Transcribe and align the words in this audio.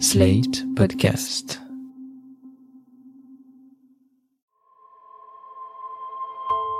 Slate 0.00 0.64
Podcast. 0.74 1.62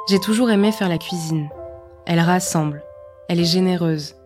J'ai 0.09 0.19
toujours 0.19 0.51
aimé 0.51 0.73
faire 0.73 0.89
la 0.89 0.99
cuisine. 0.99 1.49
Elle 2.07 2.19
rassemble, 2.19 2.83
elle 3.29 3.39
est 3.39 3.45
généreuse. 3.45 4.17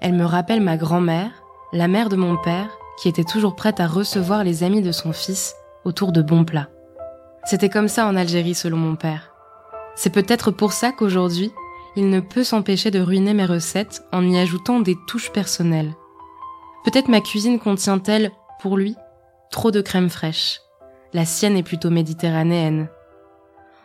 Elle 0.00 0.14
me 0.14 0.24
rappelle 0.24 0.62
ma 0.62 0.78
grand-mère, 0.78 1.30
la 1.72 1.86
mère 1.86 2.08
de 2.08 2.16
mon 2.16 2.38
père, 2.38 2.70
qui 2.98 3.08
était 3.08 3.24
toujours 3.24 3.56
prête 3.56 3.78
à 3.78 3.86
recevoir 3.86 4.42
les 4.42 4.64
amis 4.64 4.82
de 4.82 4.92
son 4.92 5.12
fils 5.12 5.54
autour 5.84 6.10
de 6.10 6.22
bons 6.22 6.44
plats. 6.44 6.70
C'était 7.44 7.68
comme 7.68 7.88
ça 7.88 8.06
en 8.06 8.16
Algérie 8.16 8.54
selon 8.54 8.78
mon 8.78 8.96
père. 8.96 9.34
C'est 9.96 10.10
peut-être 10.10 10.50
pour 10.50 10.72
ça 10.72 10.92
qu'aujourd'hui, 10.92 11.52
il 11.94 12.08
ne 12.08 12.20
peut 12.20 12.44
s'empêcher 12.44 12.90
de 12.90 13.00
ruiner 13.00 13.34
mes 13.34 13.46
recettes 13.46 14.02
en 14.12 14.26
y 14.26 14.38
ajoutant 14.38 14.80
des 14.80 14.96
touches 15.06 15.30
personnelles. 15.30 15.94
Peut-être 16.84 17.08
ma 17.08 17.20
cuisine 17.20 17.58
contient-elle, 17.58 18.32
pour 18.60 18.76
lui, 18.76 18.96
trop 19.50 19.70
de 19.70 19.80
crème 19.80 20.10
fraîche. 20.10 20.60
La 21.12 21.24
sienne 21.24 21.56
est 21.56 21.62
plutôt 21.62 21.90
méditerranéenne. 21.90 22.88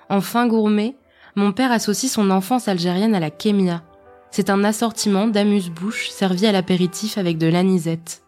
Enfin 0.10 0.48
gourmet, 0.48 0.96
mon 1.36 1.52
père 1.52 1.72
associe 1.72 2.12
son 2.12 2.30
enfance 2.30 2.68
algérienne 2.68 3.16
à 3.16 3.20
la 3.20 3.32
kémia. 3.32 3.84
C'est 4.32 4.50
un 4.50 4.64
assortiment 4.64 5.28
d'amuse-bouche 5.28 6.10
servi 6.10 6.46
à 6.46 6.52
l'apéritif 6.52 7.18
avec 7.18 7.38
de 7.38 7.48
l'anisette. 7.48 8.22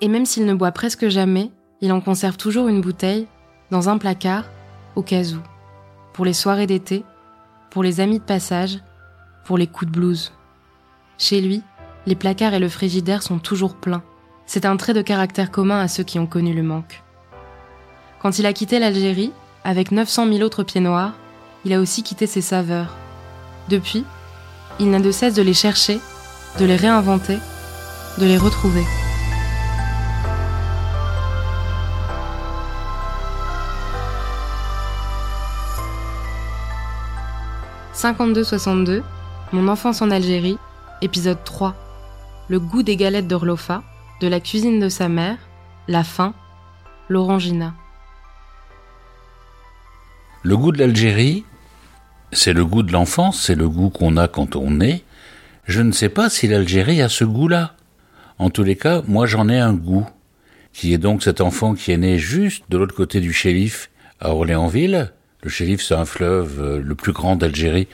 Et 0.00 0.08
même 0.08 0.26
s'il 0.26 0.46
ne 0.46 0.54
boit 0.54 0.72
presque 0.72 1.08
jamais, 1.08 1.50
il 1.80 1.92
en 1.92 2.00
conserve 2.00 2.36
toujours 2.36 2.68
une 2.68 2.80
bouteille, 2.80 3.26
dans 3.70 3.88
un 3.88 3.98
placard, 3.98 4.44
au 4.96 5.02
cas 5.02 5.22
où. 5.22 5.38
Pour 6.12 6.24
les 6.24 6.32
soirées 6.32 6.66
d'été, 6.66 7.04
pour 7.70 7.82
les 7.82 8.00
amis 8.00 8.18
de 8.18 8.24
passage, 8.24 8.80
pour 9.44 9.56
les 9.56 9.66
coups 9.66 9.90
de 9.90 9.96
blues. 9.96 10.32
Chez 11.18 11.40
lui, 11.40 11.62
les 12.06 12.16
placards 12.16 12.54
et 12.54 12.58
le 12.58 12.68
frigidaire 12.68 13.22
sont 13.22 13.38
toujours 13.38 13.76
pleins. 13.76 14.02
C'est 14.52 14.64
un 14.64 14.76
trait 14.76 14.94
de 14.94 15.00
caractère 15.00 15.52
commun 15.52 15.78
à 15.78 15.86
ceux 15.86 16.02
qui 16.02 16.18
ont 16.18 16.26
connu 16.26 16.52
le 16.52 16.64
manque. 16.64 17.04
Quand 18.20 18.40
il 18.40 18.46
a 18.46 18.52
quitté 18.52 18.80
l'Algérie, 18.80 19.30
avec 19.62 19.92
900 19.92 20.26
000 20.26 20.40
autres 20.40 20.64
pieds 20.64 20.80
noirs, 20.80 21.12
il 21.64 21.72
a 21.72 21.78
aussi 21.78 22.02
quitté 22.02 22.26
ses 22.26 22.40
saveurs. 22.40 22.96
Depuis, 23.68 24.04
il 24.80 24.90
n'a 24.90 24.98
de 24.98 25.12
cesse 25.12 25.34
de 25.34 25.42
les 25.42 25.54
chercher, 25.54 26.00
de 26.58 26.64
les 26.64 26.74
réinventer, 26.74 27.38
de 28.18 28.26
les 28.26 28.36
retrouver. 28.36 28.82
«52-62, 37.94 39.04
Mon 39.52 39.68
enfance 39.68 40.02
en 40.02 40.10
Algérie, 40.10 40.58
épisode 41.02 41.44
3. 41.44 41.76
Le 42.48 42.58
goût 42.58 42.82
des 42.82 42.96
galettes 42.96 43.28
d'Orlofa, 43.28 43.84
de 44.20 44.28
la 44.28 44.38
cuisine 44.38 44.80
de 44.80 44.88
sa 44.88 45.08
mère, 45.08 45.38
la 45.88 46.04
faim, 46.04 46.34
l'orangina. 47.08 47.74
Le 50.42 50.56
goût 50.56 50.72
de 50.72 50.78
l'Algérie, 50.78 51.44
c'est 52.32 52.52
le 52.52 52.64
goût 52.64 52.82
de 52.82 52.92
l'enfance, 52.92 53.42
c'est 53.42 53.54
le 53.54 53.68
goût 53.68 53.88
qu'on 53.88 54.16
a 54.16 54.28
quand 54.28 54.56
on 54.56 54.80
est. 54.80 55.02
Je 55.64 55.80
ne 55.80 55.92
sais 55.92 56.10
pas 56.10 56.28
si 56.28 56.48
l'Algérie 56.48 57.02
a 57.02 57.08
ce 57.08 57.24
goût-là. 57.24 57.74
En 58.38 58.50
tous 58.50 58.62
les 58.62 58.76
cas, 58.76 59.02
moi 59.08 59.26
j'en 59.26 59.48
ai 59.48 59.58
un 59.58 59.72
goût, 59.72 60.06
qui 60.72 60.92
est 60.92 60.98
donc 60.98 61.22
cet 61.22 61.40
enfant 61.40 61.74
qui 61.74 61.90
est 61.90 61.96
né 61.96 62.18
juste 62.18 62.64
de 62.68 62.76
l'autre 62.76 62.94
côté 62.94 63.20
du 63.20 63.32
Chérif, 63.32 63.90
à 64.20 64.34
Orléansville. 64.34 65.12
Le 65.42 65.50
Chérif, 65.50 65.82
c'est 65.82 65.94
un 65.94 66.04
fleuve 66.04 66.60
euh, 66.60 66.82
le 66.82 66.94
plus 66.94 67.12
grand 67.12 67.36
d'Algérie, 67.36 67.88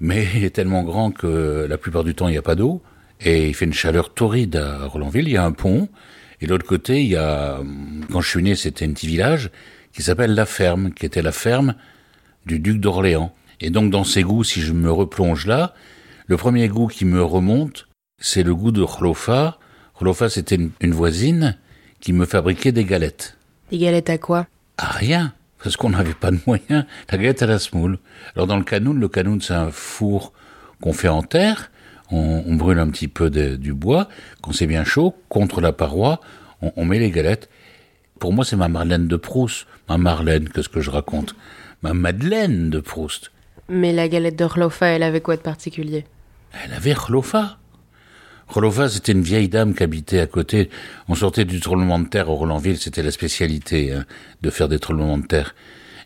mais 0.00 0.26
il 0.34 0.44
est 0.44 0.50
tellement 0.50 0.82
grand 0.82 1.12
que 1.12 1.66
la 1.68 1.78
plupart 1.78 2.02
du 2.02 2.14
temps, 2.14 2.26
il 2.26 2.32
n'y 2.32 2.38
a 2.38 2.42
pas 2.42 2.56
d'eau, 2.56 2.82
et 3.20 3.48
il 3.48 3.54
fait 3.54 3.64
une 3.64 3.72
chaleur 3.72 4.14
torride 4.14 4.56
à 4.56 4.86
Orléansville. 4.86 5.28
Il 5.28 5.32
y 5.32 5.36
a 5.36 5.44
un 5.44 5.52
pont, 5.52 5.88
et 6.40 6.46
de 6.46 6.50
l'autre 6.50 6.66
côté, 6.66 7.02
il 7.02 7.08
y 7.08 7.16
a, 7.16 7.60
quand 8.12 8.20
je 8.20 8.28
suis 8.28 8.42
né, 8.42 8.54
c'était 8.54 8.84
un 8.84 8.92
petit 8.92 9.06
village 9.06 9.50
qui 9.92 10.02
s'appelle 10.02 10.34
La 10.34 10.46
Ferme, 10.46 10.92
qui 10.92 11.06
était 11.06 11.22
la 11.22 11.32
ferme 11.32 11.74
du 12.46 12.60
duc 12.60 12.80
d'Orléans. 12.80 13.34
Et 13.60 13.70
donc 13.70 13.90
dans 13.90 14.04
ces 14.04 14.22
goûts, 14.22 14.44
si 14.44 14.60
je 14.60 14.72
me 14.72 14.90
replonge 14.90 15.46
là, 15.46 15.74
le 16.26 16.36
premier 16.36 16.68
goût 16.68 16.86
qui 16.86 17.04
me 17.04 17.22
remonte, 17.22 17.88
c'est 18.20 18.42
le 18.42 18.54
goût 18.54 18.70
de 18.70 18.84
Khlofa. 18.84 19.58
Khlofa, 19.98 20.28
c'était 20.28 20.58
une, 20.80 20.92
voisine 20.92 21.56
qui 22.00 22.12
me 22.12 22.26
fabriquait 22.26 22.70
des 22.70 22.84
galettes. 22.84 23.36
Des 23.70 23.78
galettes 23.78 24.10
à 24.10 24.18
quoi? 24.18 24.46
À 24.76 24.86
rien, 24.86 25.32
parce 25.62 25.76
qu'on 25.76 25.90
n'avait 25.90 26.14
pas 26.14 26.30
de 26.30 26.38
moyens. 26.46 26.84
La 27.10 27.18
galette 27.18 27.42
à 27.42 27.46
la 27.46 27.58
semoule. 27.58 27.98
Alors 28.36 28.46
dans 28.46 28.56
le 28.56 28.64
canoun, 28.64 28.98
le 28.98 29.08
canoun 29.08 29.40
c'est 29.40 29.54
un 29.54 29.70
four 29.72 30.32
qu'on 30.80 30.92
fait 30.92 31.08
en 31.08 31.22
terre. 31.22 31.70
On, 32.10 32.54
brûle 32.54 32.78
un 32.78 32.88
petit 32.88 33.08
peu 33.08 33.30
du 33.30 33.74
bois. 33.74 34.08
Quand 34.40 34.52
c'est 34.52 34.66
bien 34.66 34.84
chaud, 34.84 35.14
contre 35.28 35.60
la 35.60 35.72
paroi, 35.72 36.20
on, 36.62 36.72
on 36.76 36.84
met 36.84 36.98
les 36.98 37.10
galettes. 37.10 37.50
Pour 38.18 38.32
moi, 38.32 38.44
c'est 38.44 38.56
ma 38.56 38.68
Marlène 38.68 39.08
de 39.08 39.16
Proust. 39.16 39.66
Ma 39.88 39.98
Marlène, 39.98 40.48
qu'est-ce 40.48 40.68
que 40.68 40.80
je 40.80 40.90
raconte? 40.90 41.34
Ma 41.82 41.94
Madeleine 41.94 42.70
de 42.70 42.80
Proust. 42.80 43.30
Mais 43.68 43.92
la 43.92 44.08
galette 44.08 44.36
de 44.36 44.44
Rlofa, 44.44 44.86
elle 44.86 45.02
avait 45.02 45.20
quoi 45.20 45.36
de 45.36 45.42
particulier? 45.42 46.06
Elle 46.64 46.72
avait 46.72 46.94
Rlofa. 46.94 47.58
Rlofa, 48.48 48.88
c'était 48.88 49.12
une 49.12 49.22
vieille 49.22 49.50
dame 49.50 49.74
qui 49.74 49.82
habitait 49.82 50.20
à 50.20 50.26
côté. 50.26 50.70
On 51.08 51.14
sortait 51.14 51.44
du 51.44 51.60
tremblement 51.60 51.98
de 51.98 52.08
terre 52.08 52.30
au 52.30 52.36
Rolandville, 52.36 52.78
c'était 52.78 53.02
la 53.02 53.10
spécialité 53.10 53.92
hein, 53.92 54.06
de 54.40 54.48
faire 54.48 54.68
des 54.68 54.78
tremblements 54.78 55.18
de 55.18 55.26
terre. 55.26 55.54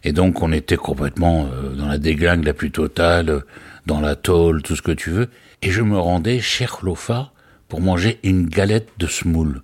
Et 0.02 0.10
donc 0.10 0.42
on 0.42 0.52
était 0.52 0.76
complètement 0.76 1.48
euh, 1.52 1.74
dans 1.76 1.86
la 1.86 1.98
déglingue 1.98 2.44
la 2.44 2.54
plus 2.54 2.72
totale, 2.72 3.44
dans 3.86 4.00
la 4.00 4.16
tôle, 4.16 4.62
tout 4.62 4.74
ce 4.74 4.82
que 4.82 4.90
tu 4.90 5.10
veux. 5.10 5.28
Et 5.64 5.70
je 5.70 5.80
me 5.80 5.96
rendais 5.96 6.40
chez 6.40 6.64
Rlofa 6.64 7.32
pour 7.68 7.80
manger 7.80 8.18
une 8.24 8.46
galette 8.46 8.88
de 8.98 9.06
semoule. 9.06 9.62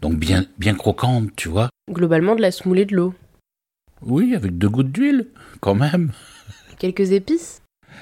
Donc 0.00 0.14
bien, 0.16 0.46
bien 0.58 0.74
croquante, 0.74 1.28
tu 1.36 1.50
vois. 1.50 1.68
Globalement 1.90 2.34
de 2.34 2.40
la 2.40 2.50
semoule 2.50 2.78
et 2.78 2.86
de 2.86 2.96
l'eau. 2.96 3.14
Oui, 4.00 4.34
avec 4.34 4.56
deux 4.56 4.70
gouttes 4.70 4.92
d'huile, 4.92 5.28
quand 5.60 5.74
même. 5.74 6.12
Quelques 6.78 7.12
épices 7.12 7.60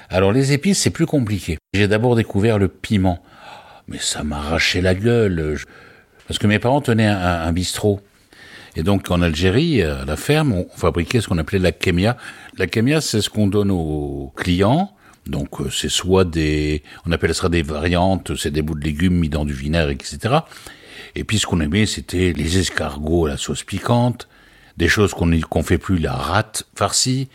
Alors 0.09 0.31
les 0.31 0.53
épices, 0.53 0.79
c'est 0.79 0.91
plus 0.91 1.05
compliqué. 1.05 1.57
J'ai 1.73 1.89
d'abord 1.89 2.15
découvert 2.15 2.57
le 2.57 2.69
piment. 2.69 3.21
Mais 3.87 3.99
ça 3.99 4.23
m'arrachait 4.23 4.81
la 4.81 4.95
gueule. 4.95 5.57
Parce 6.27 6.39
que 6.39 6.47
mes 6.47 6.59
parents 6.59 6.81
tenaient 6.81 7.07
un, 7.07 7.51
bistrot. 7.51 7.99
Et 8.77 8.83
donc 8.83 9.11
en 9.11 9.21
Algérie, 9.21 9.81
à 9.81 10.05
la 10.05 10.15
ferme, 10.15 10.53
on 10.53 10.67
fabriquait 10.75 11.19
ce 11.19 11.27
qu'on 11.27 11.37
appelait 11.37 11.59
la 11.59 11.73
kémia. 11.73 12.15
La 12.57 12.67
kémia, 12.67 13.01
c'est 13.01 13.19
ce 13.19 13.29
qu'on 13.29 13.47
donne 13.47 13.71
aux 13.71 14.33
clients. 14.37 14.95
Donc 15.27 15.59
euh, 15.59 15.69
c'est 15.69 15.89
soit 15.89 16.25
des, 16.25 16.83
on 17.05 17.11
appelle 17.11 17.33
ça 17.33 17.49
des 17.49 17.63
variantes, 17.63 18.35
c'est 18.35 18.51
des 18.51 18.61
bouts 18.61 18.75
de 18.75 18.83
légumes 18.83 19.17
mis 19.17 19.29
dans 19.29 19.45
du 19.45 19.53
vinaigre, 19.53 19.89
etc. 19.89 20.35
Et 21.15 21.23
puis 21.23 21.39
ce 21.39 21.45
qu'on 21.45 21.61
aimait, 21.61 21.85
c'était 21.85 22.33
les 22.33 22.59
escargots 22.59 23.25
à 23.25 23.29
la 23.29 23.37
sauce 23.37 23.63
piquante, 23.63 24.27
des 24.77 24.87
choses 24.87 25.13
qu'on 25.13 25.39
qu'on 25.41 25.63
fait 25.63 25.77
plus, 25.77 25.97
la 25.97 26.13
rate 26.13 26.67
farcie, 26.75 27.29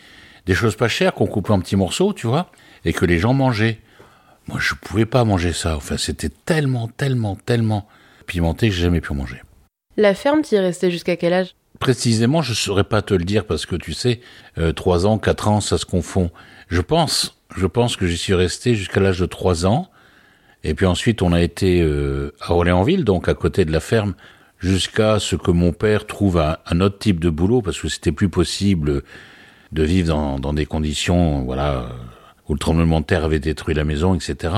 des 0.46 0.54
choses 0.54 0.76
pas 0.76 0.88
chères 0.88 1.14
qu'on 1.14 1.26
coupait 1.26 1.52
en 1.52 1.60
petits 1.60 1.76
morceaux, 1.76 2.12
tu 2.12 2.26
vois, 2.26 2.50
et 2.84 2.92
que 2.92 3.04
les 3.04 3.18
gens 3.18 3.32
mangeaient. 3.32 3.78
Moi, 4.48 4.58
je 4.60 4.74
pouvais 4.74 5.06
pas 5.06 5.24
manger 5.24 5.52
ça. 5.52 5.76
Enfin, 5.76 5.96
c'était 5.96 6.28
tellement, 6.28 6.88
tellement, 6.88 7.36
tellement 7.36 7.86
pimenté 8.26 8.68
que 8.68 8.74
j'ai 8.74 8.82
jamais 8.82 9.00
pu 9.00 9.14
manger. 9.14 9.42
La 9.96 10.14
ferme, 10.14 10.42
tu 10.42 10.54
y 10.54 10.58
restais 10.58 10.90
jusqu'à 10.90 11.16
quel 11.16 11.32
âge? 11.32 11.54
Précisément, 11.78 12.42
je 12.42 12.52
saurais 12.52 12.84
pas 12.84 13.00
te 13.00 13.14
le 13.14 13.24
dire 13.24 13.46
parce 13.46 13.64
que 13.64 13.76
tu 13.76 13.92
sais, 13.92 14.20
euh, 14.58 14.72
trois 14.72 15.06
ans, 15.06 15.18
quatre 15.18 15.48
ans, 15.48 15.60
ça 15.60 15.78
se 15.78 15.86
confond. 15.86 16.30
Je 16.70 16.80
pense, 16.80 17.36
je 17.56 17.66
pense 17.66 17.96
que 17.96 18.06
j'y 18.06 18.16
suis 18.16 18.34
resté 18.34 18.76
jusqu'à 18.76 19.00
l'âge 19.00 19.18
de 19.18 19.26
trois 19.26 19.66
ans. 19.66 19.88
Et 20.62 20.74
puis 20.74 20.86
ensuite, 20.86 21.20
on 21.20 21.32
a 21.32 21.42
été 21.42 21.82
euh, 21.82 22.32
à 22.40 22.52
Orléansville, 22.52 23.04
donc 23.04 23.28
à 23.28 23.34
côté 23.34 23.64
de 23.64 23.72
la 23.72 23.80
ferme, 23.80 24.14
jusqu'à 24.60 25.18
ce 25.18 25.34
que 25.34 25.50
mon 25.50 25.72
père 25.72 26.06
trouve 26.06 26.38
un, 26.38 26.80
autre 26.80 26.98
type 26.98 27.18
de 27.18 27.28
boulot 27.28 27.60
parce 27.60 27.80
que 27.80 27.88
c'était 27.88 28.12
plus 28.12 28.28
possible 28.28 29.02
de 29.72 29.82
vivre 29.82 30.38
dans, 30.38 30.52
des 30.52 30.66
conditions, 30.66 31.42
voilà, 31.42 31.88
où 32.48 32.52
le 32.52 32.58
tremblement 32.58 33.00
de 33.00 33.06
terre 33.06 33.24
avait 33.24 33.40
détruit 33.40 33.74
la 33.74 33.84
maison, 33.84 34.14
etc. 34.14 34.54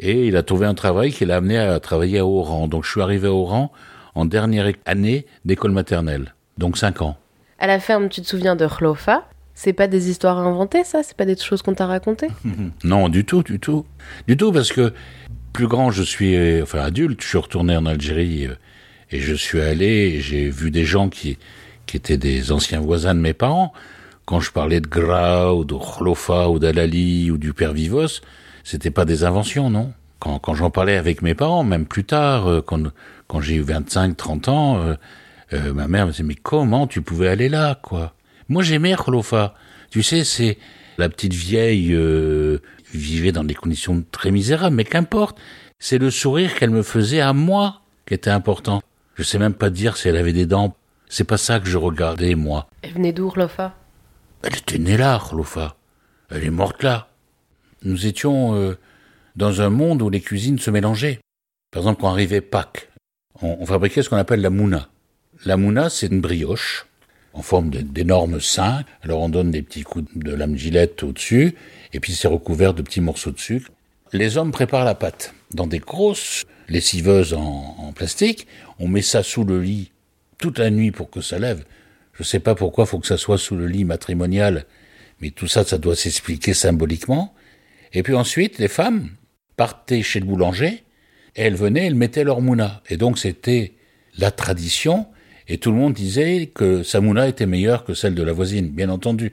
Et 0.00 0.26
il 0.26 0.36
a 0.36 0.42
trouvé 0.42 0.66
un 0.66 0.74
travail 0.74 1.12
qui 1.12 1.24
l'a 1.24 1.36
amené 1.36 1.56
à 1.56 1.80
travailler 1.80 2.18
à 2.18 2.26
Oran. 2.26 2.68
Donc 2.68 2.84
je 2.84 2.90
suis 2.90 3.00
arrivé 3.00 3.28
à 3.28 3.32
Oran 3.32 3.72
en 4.14 4.26
dernière 4.26 4.70
année 4.84 5.24
d'école 5.46 5.72
maternelle, 5.72 6.34
donc 6.58 6.76
cinq 6.76 7.00
ans. 7.00 7.16
À 7.58 7.66
la 7.66 7.78
ferme, 7.80 8.10
tu 8.10 8.20
te 8.20 8.26
souviens 8.26 8.56
de 8.56 8.66
Khlofa? 8.66 9.24
C'est 9.54 9.72
pas 9.72 9.86
des 9.86 10.10
histoires 10.10 10.38
inventées, 10.38 10.84
ça? 10.84 11.02
C'est 11.02 11.16
pas 11.16 11.26
des 11.26 11.36
choses 11.36 11.62
qu'on 11.62 11.74
t'a 11.74 11.86
racontées? 11.86 12.30
Non, 12.84 13.08
du 13.08 13.24
tout, 13.24 13.42
du 13.42 13.60
tout. 13.60 13.84
Du 14.26 14.36
tout, 14.36 14.52
parce 14.52 14.72
que 14.72 14.92
plus 15.52 15.66
grand 15.66 15.90
je 15.90 16.02
suis, 16.02 16.62
enfin 16.62 16.80
adulte, 16.80 17.22
je 17.22 17.28
suis 17.28 17.38
retourné 17.38 17.76
en 17.76 17.84
Algérie 17.84 18.46
euh, 18.46 18.54
et 19.10 19.20
je 19.20 19.34
suis 19.34 19.60
allé, 19.60 20.20
j'ai 20.20 20.48
vu 20.48 20.70
des 20.70 20.84
gens 20.84 21.10
qui, 21.10 21.38
qui 21.86 21.96
étaient 21.96 22.16
des 22.16 22.52
anciens 22.52 22.80
voisins 22.80 23.14
de 23.14 23.20
mes 23.20 23.34
parents. 23.34 23.72
Quand 24.24 24.40
je 24.40 24.50
parlais 24.50 24.80
de 24.80 24.86
Gras 24.86 25.52
ou 25.52 25.64
de 25.64 25.74
Khlofa 25.74 26.48
ou 26.48 26.58
d'Alali 26.58 27.30
ou 27.30 27.38
du 27.38 27.52
père 27.52 27.72
Vivos, 27.72 28.20
c'était 28.64 28.90
pas 28.90 29.04
des 29.04 29.24
inventions, 29.24 29.70
non? 29.70 29.92
Quand, 30.18 30.38
quand 30.38 30.54
j'en 30.54 30.70
parlais 30.70 30.96
avec 30.96 31.20
mes 31.22 31.34
parents, 31.34 31.64
même 31.64 31.84
plus 31.84 32.04
tard, 32.04 32.46
euh, 32.46 32.60
quand, 32.62 32.80
quand 33.26 33.40
j'ai 33.40 33.56
eu 33.56 33.62
25, 33.62 34.16
30 34.16 34.48
ans, 34.48 34.76
euh, 34.78 34.94
euh, 35.52 35.72
ma 35.74 35.88
mère 35.88 36.06
me 36.06 36.12
disait, 36.12 36.22
mais 36.22 36.36
comment 36.36 36.86
tu 36.86 37.02
pouvais 37.02 37.28
aller 37.28 37.48
là, 37.48 37.78
quoi? 37.82 38.14
Moi, 38.48 38.62
j'aimais 38.62 38.94
Khlofa. 38.94 39.54
Tu 39.90 40.02
sais, 40.02 40.24
c'est 40.24 40.58
la 40.98 41.08
petite 41.08 41.34
vieille 41.34 41.92
euh, 41.92 42.58
vivait 42.92 43.32
dans 43.32 43.44
des 43.44 43.54
conditions 43.54 44.04
très 44.10 44.30
misérables, 44.30 44.76
mais 44.76 44.84
qu'importe. 44.84 45.38
C'est 45.78 45.98
le 45.98 46.10
sourire 46.10 46.54
qu'elle 46.54 46.70
me 46.70 46.82
faisait 46.82 47.20
à 47.20 47.32
moi 47.32 47.82
qui 48.06 48.14
était 48.14 48.30
important. 48.30 48.82
Je 49.16 49.22
sais 49.22 49.38
même 49.38 49.54
pas 49.54 49.70
dire 49.70 49.96
si 49.96 50.08
elle 50.08 50.16
avait 50.16 50.32
des 50.32 50.46
dents. 50.46 50.76
C'est 51.08 51.24
pas 51.24 51.36
ça 51.36 51.60
que 51.60 51.68
je 51.68 51.76
regardais, 51.76 52.34
moi. 52.34 52.68
Elle 52.82 52.92
venait 52.92 53.12
d'où, 53.12 53.32
Lofa 53.36 53.74
Elle 54.42 54.56
était 54.56 54.78
née 54.78 54.96
là, 54.96 55.20
Lofa. 55.32 55.76
Elle 56.30 56.44
est 56.44 56.50
morte 56.50 56.82
là. 56.82 57.08
Nous 57.84 58.06
étions 58.06 58.54
euh, 58.54 58.78
dans 59.36 59.60
un 59.60 59.70
monde 59.70 60.02
où 60.02 60.08
les 60.08 60.20
cuisines 60.20 60.58
se 60.58 60.70
mélangeaient. 60.70 61.20
Par 61.70 61.82
exemple, 61.82 62.00
quand 62.00 62.10
arrivait 62.10 62.40
Pâques, 62.40 62.90
on, 63.42 63.58
on 63.60 63.66
fabriquait 63.66 64.02
ce 64.02 64.08
qu'on 64.08 64.16
appelle 64.16 64.40
la 64.40 64.50
mouna. 64.50 64.88
La 65.44 65.56
mouna, 65.56 65.90
c'est 65.90 66.06
une 66.06 66.20
brioche 66.20 66.86
en 67.34 67.42
forme 67.42 67.70
d'énormes 67.70 68.40
seins. 68.40 68.84
Alors 69.02 69.20
on 69.20 69.28
donne 69.28 69.50
des 69.50 69.62
petits 69.62 69.82
coups 69.82 70.04
de 70.14 70.34
lame 70.34 70.56
gilette 70.56 71.02
au-dessus, 71.02 71.54
et 71.92 72.00
puis 72.00 72.12
c'est 72.12 72.28
recouvert 72.28 72.74
de 72.74 72.82
petits 72.82 73.00
morceaux 73.00 73.30
de 73.30 73.38
sucre. 73.38 73.70
Les 74.12 74.36
hommes 74.36 74.52
préparent 74.52 74.84
la 74.84 74.94
pâte 74.94 75.34
dans 75.54 75.66
des 75.66 75.78
grosses 75.78 76.44
lessiveuses 76.68 77.34
en, 77.34 77.92
plastique. 77.94 78.46
On 78.78 78.88
met 78.88 79.02
ça 79.02 79.22
sous 79.22 79.44
le 79.44 79.60
lit 79.60 79.92
toute 80.38 80.58
la 80.58 80.70
nuit 80.70 80.90
pour 80.90 81.10
que 81.10 81.20
ça 81.20 81.38
lève. 81.38 81.64
Je 82.12 82.22
sais 82.22 82.40
pas 82.40 82.54
pourquoi 82.54 82.84
faut 82.84 82.98
que 82.98 83.06
ça 83.06 83.16
soit 83.16 83.38
sous 83.38 83.56
le 83.56 83.66
lit 83.66 83.84
matrimonial, 83.84 84.66
mais 85.20 85.30
tout 85.30 85.46
ça, 85.46 85.64
ça 85.64 85.78
doit 85.78 85.96
s'expliquer 85.96 86.52
symboliquement. 86.52 87.34
Et 87.92 88.02
puis 88.02 88.14
ensuite, 88.14 88.58
les 88.58 88.68
femmes 88.68 89.10
partaient 89.56 90.02
chez 90.02 90.20
le 90.20 90.26
boulanger, 90.26 90.84
et 91.36 91.42
elles 91.42 91.56
venaient, 91.56 91.86
elles 91.86 91.94
mettaient 91.94 92.24
leur 92.24 92.40
mouna. 92.40 92.82
Et 92.90 92.96
donc 92.96 93.18
c'était 93.18 93.74
la 94.18 94.30
tradition, 94.30 95.06
et 95.52 95.58
tout 95.58 95.70
le 95.70 95.76
monde 95.76 95.92
disait 95.92 96.46
que 96.46 96.82
sa 96.82 97.02
mouna 97.02 97.28
était 97.28 97.44
meilleure 97.44 97.84
que 97.84 97.92
celle 97.92 98.14
de 98.14 98.22
la 98.22 98.32
voisine, 98.32 98.70
bien 98.70 98.88
entendu. 98.88 99.32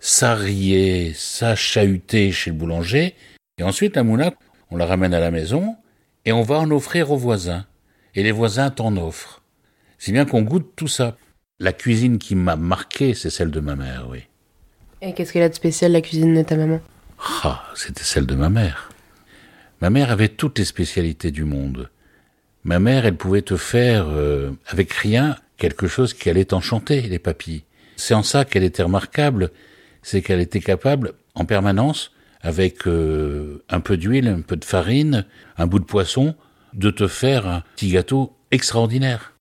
Ça 0.00 0.34
riait, 0.34 1.12
ça 1.14 1.54
chahutait 1.54 2.32
chez 2.32 2.50
le 2.50 2.56
boulanger, 2.56 3.14
et 3.56 3.62
ensuite 3.62 3.94
la 3.94 4.02
mouna, 4.02 4.34
on 4.72 4.76
la 4.76 4.86
ramène 4.86 5.14
à 5.14 5.20
la 5.20 5.30
maison, 5.30 5.76
et 6.24 6.32
on 6.32 6.42
va 6.42 6.58
en 6.58 6.68
offrir 6.72 7.12
aux 7.12 7.16
voisins. 7.16 7.64
Et 8.16 8.24
les 8.24 8.32
voisins 8.32 8.70
t'en 8.70 8.96
offrent. 8.96 9.44
C'est 9.98 10.10
bien 10.10 10.24
qu'on 10.24 10.42
goûte 10.42 10.72
tout 10.74 10.88
ça. 10.88 11.16
La 11.60 11.72
cuisine 11.72 12.18
qui 12.18 12.34
m'a 12.34 12.56
marqué, 12.56 13.14
c'est 13.14 13.30
celle 13.30 13.52
de 13.52 13.60
ma 13.60 13.76
mère, 13.76 14.08
oui. 14.10 14.24
Et 15.00 15.14
qu'est-ce 15.14 15.32
qu'elle 15.32 15.44
a 15.44 15.48
de 15.48 15.54
spécial, 15.54 15.92
la 15.92 16.00
cuisine 16.00 16.34
de 16.34 16.42
ta 16.42 16.56
maman? 16.56 16.80
Ah, 17.44 17.62
c'était 17.76 18.02
celle 18.02 18.26
de 18.26 18.34
ma 18.34 18.48
mère. 18.48 18.90
Ma 19.80 19.90
mère 19.90 20.10
avait 20.10 20.26
toutes 20.26 20.58
les 20.58 20.64
spécialités 20.64 21.30
du 21.30 21.44
monde. 21.44 21.88
Ma 22.66 22.80
mère, 22.80 23.06
elle 23.06 23.16
pouvait 23.16 23.42
te 23.42 23.56
faire, 23.56 24.08
euh, 24.08 24.50
avec 24.66 24.92
rien, 24.92 25.36
quelque 25.56 25.86
chose 25.86 26.14
qui 26.14 26.28
allait 26.28 26.46
t'enchanter, 26.46 27.00
les 27.02 27.20
papilles. 27.20 27.62
C'est 27.94 28.12
en 28.12 28.24
ça 28.24 28.44
qu'elle 28.44 28.64
était 28.64 28.82
remarquable, 28.82 29.52
c'est 30.02 30.20
qu'elle 30.20 30.40
était 30.40 30.58
capable, 30.58 31.12
en 31.36 31.44
permanence, 31.44 32.10
avec 32.40 32.88
euh, 32.88 33.62
un 33.68 33.78
peu 33.78 33.96
d'huile, 33.96 34.26
un 34.26 34.40
peu 34.40 34.56
de 34.56 34.64
farine, 34.64 35.26
un 35.56 35.68
bout 35.68 35.78
de 35.78 35.84
poisson, 35.84 36.34
de 36.74 36.90
te 36.90 37.06
faire 37.06 37.46
un 37.46 37.62
petit 37.76 37.90
gâteau 37.90 38.36
extraordinaire. 38.50 39.34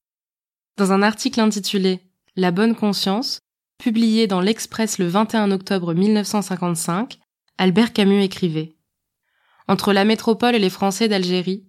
Dans 0.78 0.92
un 0.92 1.02
article 1.02 1.40
intitulé 1.40 2.02
La 2.36 2.52
bonne 2.52 2.76
conscience, 2.76 3.40
publié 3.80 4.28
dans 4.28 4.40
l'Express 4.40 5.00
le 5.00 5.08
21 5.08 5.50
octobre 5.50 5.96
1955, 5.96 7.18
Albert 7.58 7.92
Camus 7.92 8.22
écrivait 8.22 8.76
Entre 9.68 9.94
la 9.94 10.06
métropole 10.06 10.54
et 10.54 10.60
les 10.60 10.70
Français 10.70 11.08
d'Algérie, 11.08 11.66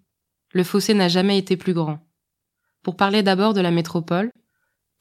le 0.56 0.64
fossé 0.64 0.94
n'a 0.94 1.08
jamais 1.08 1.36
été 1.36 1.58
plus 1.58 1.74
grand. 1.74 2.00
Pour 2.82 2.96
parler 2.96 3.22
d'abord 3.22 3.52
de 3.52 3.60
la 3.60 3.70
métropole, 3.70 4.30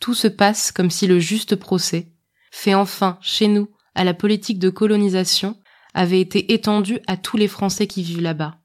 tout 0.01 0.13
se 0.13 0.27
passe 0.27 0.73
comme 0.73 0.91
si 0.91 1.07
le 1.07 1.17
juste 1.17 1.55
procès, 1.55 2.11
fait 2.51 2.73
enfin, 2.73 3.17
chez 3.21 3.47
nous, 3.47 3.69
à 3.95 4.03
la 4.03 4.13
politique 4.13 4.59
de 4.59 4.69
colonisation, 4.69 5.57
avait 5.93 6.19
été 6.19 6.53
étendu 6.53 6.99
à 7.07 7.15
tous 7.15 7.37
les 7.37 7.47
Français 7.47 7.87
qui 7.87 8.03
vivent 8.03 8.21
là-bas. 8.21 8.57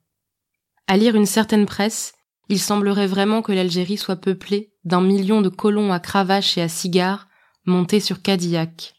À 0.89 0.97
lire 0.97 1.15
une 1.15 1.27
certaine 1.27 1.65
presse, 1.65 2.13
il 2.49 2.59
semblerait 2.59 3.07
vraiment 3.07 3.41
que 3.41 3.53
l'Algérie 3.53 3.97
soit 3.97 4.17
peuplée 4.17 4.73
d'un 4.83 5.01
million 5.01 5.43
de 5.43 5.49
colons 5.49 5.93
à 5.93 6.01
cravache 6.01 6.59
et 6.59 6.63
à 6.63 6.69
cigares 6.69 7.29
montés 7.67 8.01
sur 8.01 8.21
Cadillac. 8.21 8.95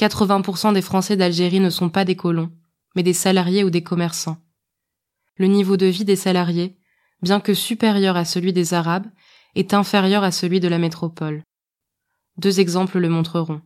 80% 0.00 0.72
des 0.72 0.82
Français 0.82 1.16
d'Algérie 1.16 1.60
ne 1.60 1.70
sont 1.70 1.88
pas 1.88 2.04
des 2.04 2.16
colons, 2.16 2.50
mais 2.96 3.04
des 3.04 3.12
salariés 3.12 3.62
ou 3.62 3.70
des 3.70 3.84
commerçants. 3.84 4.38
Le 5.36 5.46
niveau 5.46 5.76
de 5.76 5.86
vie 5.86 6.04
des 6.04 6.16
salariés, 6.16 6.76
bien 7.22 7.40
que 7.40 7.54
supérieur 7.54 8.16
à 8.16 8.24
celui 8.24 8.52
des 8.52 8.74
Arabes, 8.74 9.06
est 9.54 9.74
inférieur 9.74 10.24
à 10.24 10.30
celui 10.32 10.60
de 10.60 10.68
la 10.68 10.78
métropole. 10.78 11.42
Deux 12.38 12.60
exemples 12.60 12.98
le 12.98 13.08
montreront. 13.08 13.60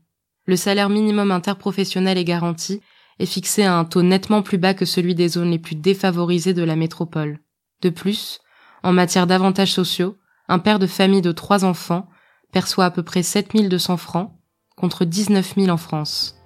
Le 0.46 0.56
salaire 0.56 0.88
minimum 0.88 1.30
interprofessionnel 1.30 2.18
est 2.18 2.24
garanti 2.24 2.80
est 3.18 3.26
fixé 3.26 3.62
à 3.62 3.76
un 3.76 3.84
taux 3.84 4.02
nettement 4.02 4.42
plus 4.42 4.58
bas 4.58 4.74
que 4.74 4.84
celui 4.84 5.14
des 5.14 5.28
zones 5.28 5.50
les 5.50 5.58
plus 5.58 5.76
défavorisées 5.76 6.54
de 6.54 6.62
la 6.62 6.76
métropole. 6.76 7.38
De 7.82 7.88
plus, 7.88 8.40
en 8.82 8.92
matière 8.92 9.26
d'avantages 9.26 9.72
sociaux, 9.72 10.16
un 10.48 10.58
père 10.58 10.78
de 10.78 10.86
famille 10.86 11.22
de 11.22 11.32
trois 11.32 11.64
enfants 11.64 12.08
perçoit 12.52 12.84
à 12.84 12.90
peu 12.90 13.02
près 13.02 13.22
7200 13.22 13.96
francs 13.96 14.32
contre 14.76 15.04
19 15.04 15.54
000 15.56 15.68
en 15.68 15.76
France. 15.76 16.36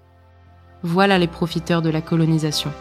Voilà 0.82 1.18
les 1.18 1.26
profiteurs 1.26 1.82
de 1.82 1.90
la 1.90 2.00
colonisation. 2.00 2.72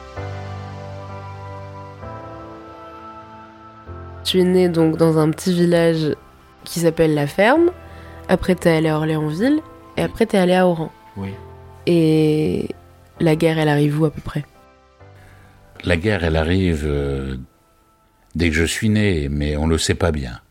Tu 4.29 4.41
es 4.41 4.43
né 4.43 4.69
donc 4.69 4.95
dans 4.95 5.17
un 5.17 5.31
petit 5.31 5.51
village 5.51 6.15
qui 6.63 6.81
s'appelle 6.81 7.15
La 7.15 7.25
Ferme. 7.25 7.71
Après, 8.27 8.53
t'es 8.53 8.69
allé 8.69 8.87
à 8.87 8.97
Orléansville. 8.97 9.59
Et 9.97 10.03
après, 10.03 10.27
t'es 10.27 10.37
allé 10.37 10.53
à 10.53 10.67
Oran. 10.67 10.91
Oui. 11.17 11.29
Et 11.87 12.67
la 13.19 13.35
guerre, 13.35 13.57
elle 13.57 13.69
arrive 13.69 13.99
où 13.99 14.05
à 14.05 14.11
peu 14.11 14.21
près? 14.21 14.45
La 15.83 15.97
guerre, 15.97 16.23
elle 16.23 16.35
arrive 16.35 16.83
euh, 16.85 17.37
dès 18.35 18.49
que 18.49 18.55
je 18.55 18.65
suis 18.65 18.89
né, 18.89 19.29
mais 19.29 19.57
on 19.57 19.65
le 19.65 19.79
sait 19.79 19.95
pas 19.95 20.11
bien. 20.11 20.41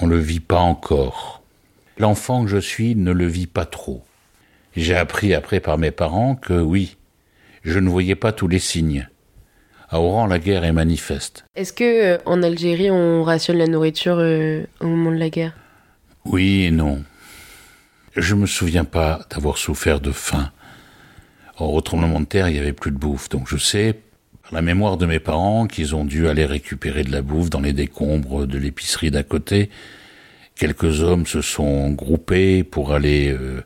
On 0.00 0.06
le 0.06 0.16
vit 0.16 0.40
pas 0.40 0.60
encore. 0.60 1.42
L'enfant 1.98 2.44
que 2.44 2.48
je 2.48 2.56
suis 2.56 2.96
ne 2.96 3.12
le 3.12 3.26
vit 3.26 3.46
pas 3.46 3.66
trop. 3.66 4.06
J'ai 4.74 4.96
appris 4.96 5.34
après 5.34 5.60
par 5.60 5.76
mes 5.76 5.90
parents 5.90 6.34
que 6.34 6.58
oui, 6.58 6.96
je 7.62 7.78
ne 7.78 7.90
voyais 7.90 8.16
pas 8.16 8.32
tous 8.32 8.48
les 8.48 8.58
signes. 8.58 9.06
À 9.88 10.00
Oran, 10.00 10.26
la 10.26 10.38
guerre 10.38 10.64
est 10.64 10.72
manifeste. 10.72 11.44
Est-ce 11.54 11.72
que 11.72 11.84
euh, 11.84 12.18
en 12.26 12.42
Algérie, 12.42 12.90
on 12.90 13.22
rationne 13.22 13.58
la 13.58 13.68
nourriture 13.68 14.16
euh, 14.18 14.64
au 14.80 14.86
moment 14.86 15.12
de 15.12 15.16
la 15.16 15.30
guerre? 15.30 15.52
Oui 16.24 16.64
et 16.64 16.70
non. 16.72 17.04
Je 18.16 18.34
me 18.34 18.46
souviens 18.46 18.84
pas 18.84 19.20
d'avoir 19.30 19.58
souffert 19.58 20.00
de 20.00 20.10
faim. 20.10 20.50
Au 21.58 21.80
tremblement 21.80 22.20
de 22.20 22.26
terre, 22.26 22.48
il 22.48 22.56
y 22.56 22.58
avait 22.58 22.72
plus 22.72 22.90
de 22.90 22.98
bouffe, 22.98 23.28
donc 23.28 23.48
je 23.48 23.56
sais, 23.56 24.00
par 24.42 24.54
la 24.54 24.62
mémoire 24.62 24.96
de 24.96 25.06
mes 25.06 25.20
parents, 25.20 25.66
qu'ils 25.66 25.94
ont 25.94 26.04
dû 26.04 26.28
aller 26.28 26.44
récupérer 26.44 27.04
de 27.04 27.12
la 27.12 27.22
bouffe 27.22 27.48
dans 27.48 27.60
les 27.60 27.72
décombres 27.72 28.46
de 28.46 28.58
l'épicerie 28.58 29.10
d'à 29.10 29.22
côté. 29.22 29.70
Quelques 30.56 31.02
hommes 31.02 31.26
se 31.26 31.42
sont 31.42 31.90
groupés 31.90 32.64
pour 32.64 32.92
aller 32.92 33.30
euh, 33.30 33.62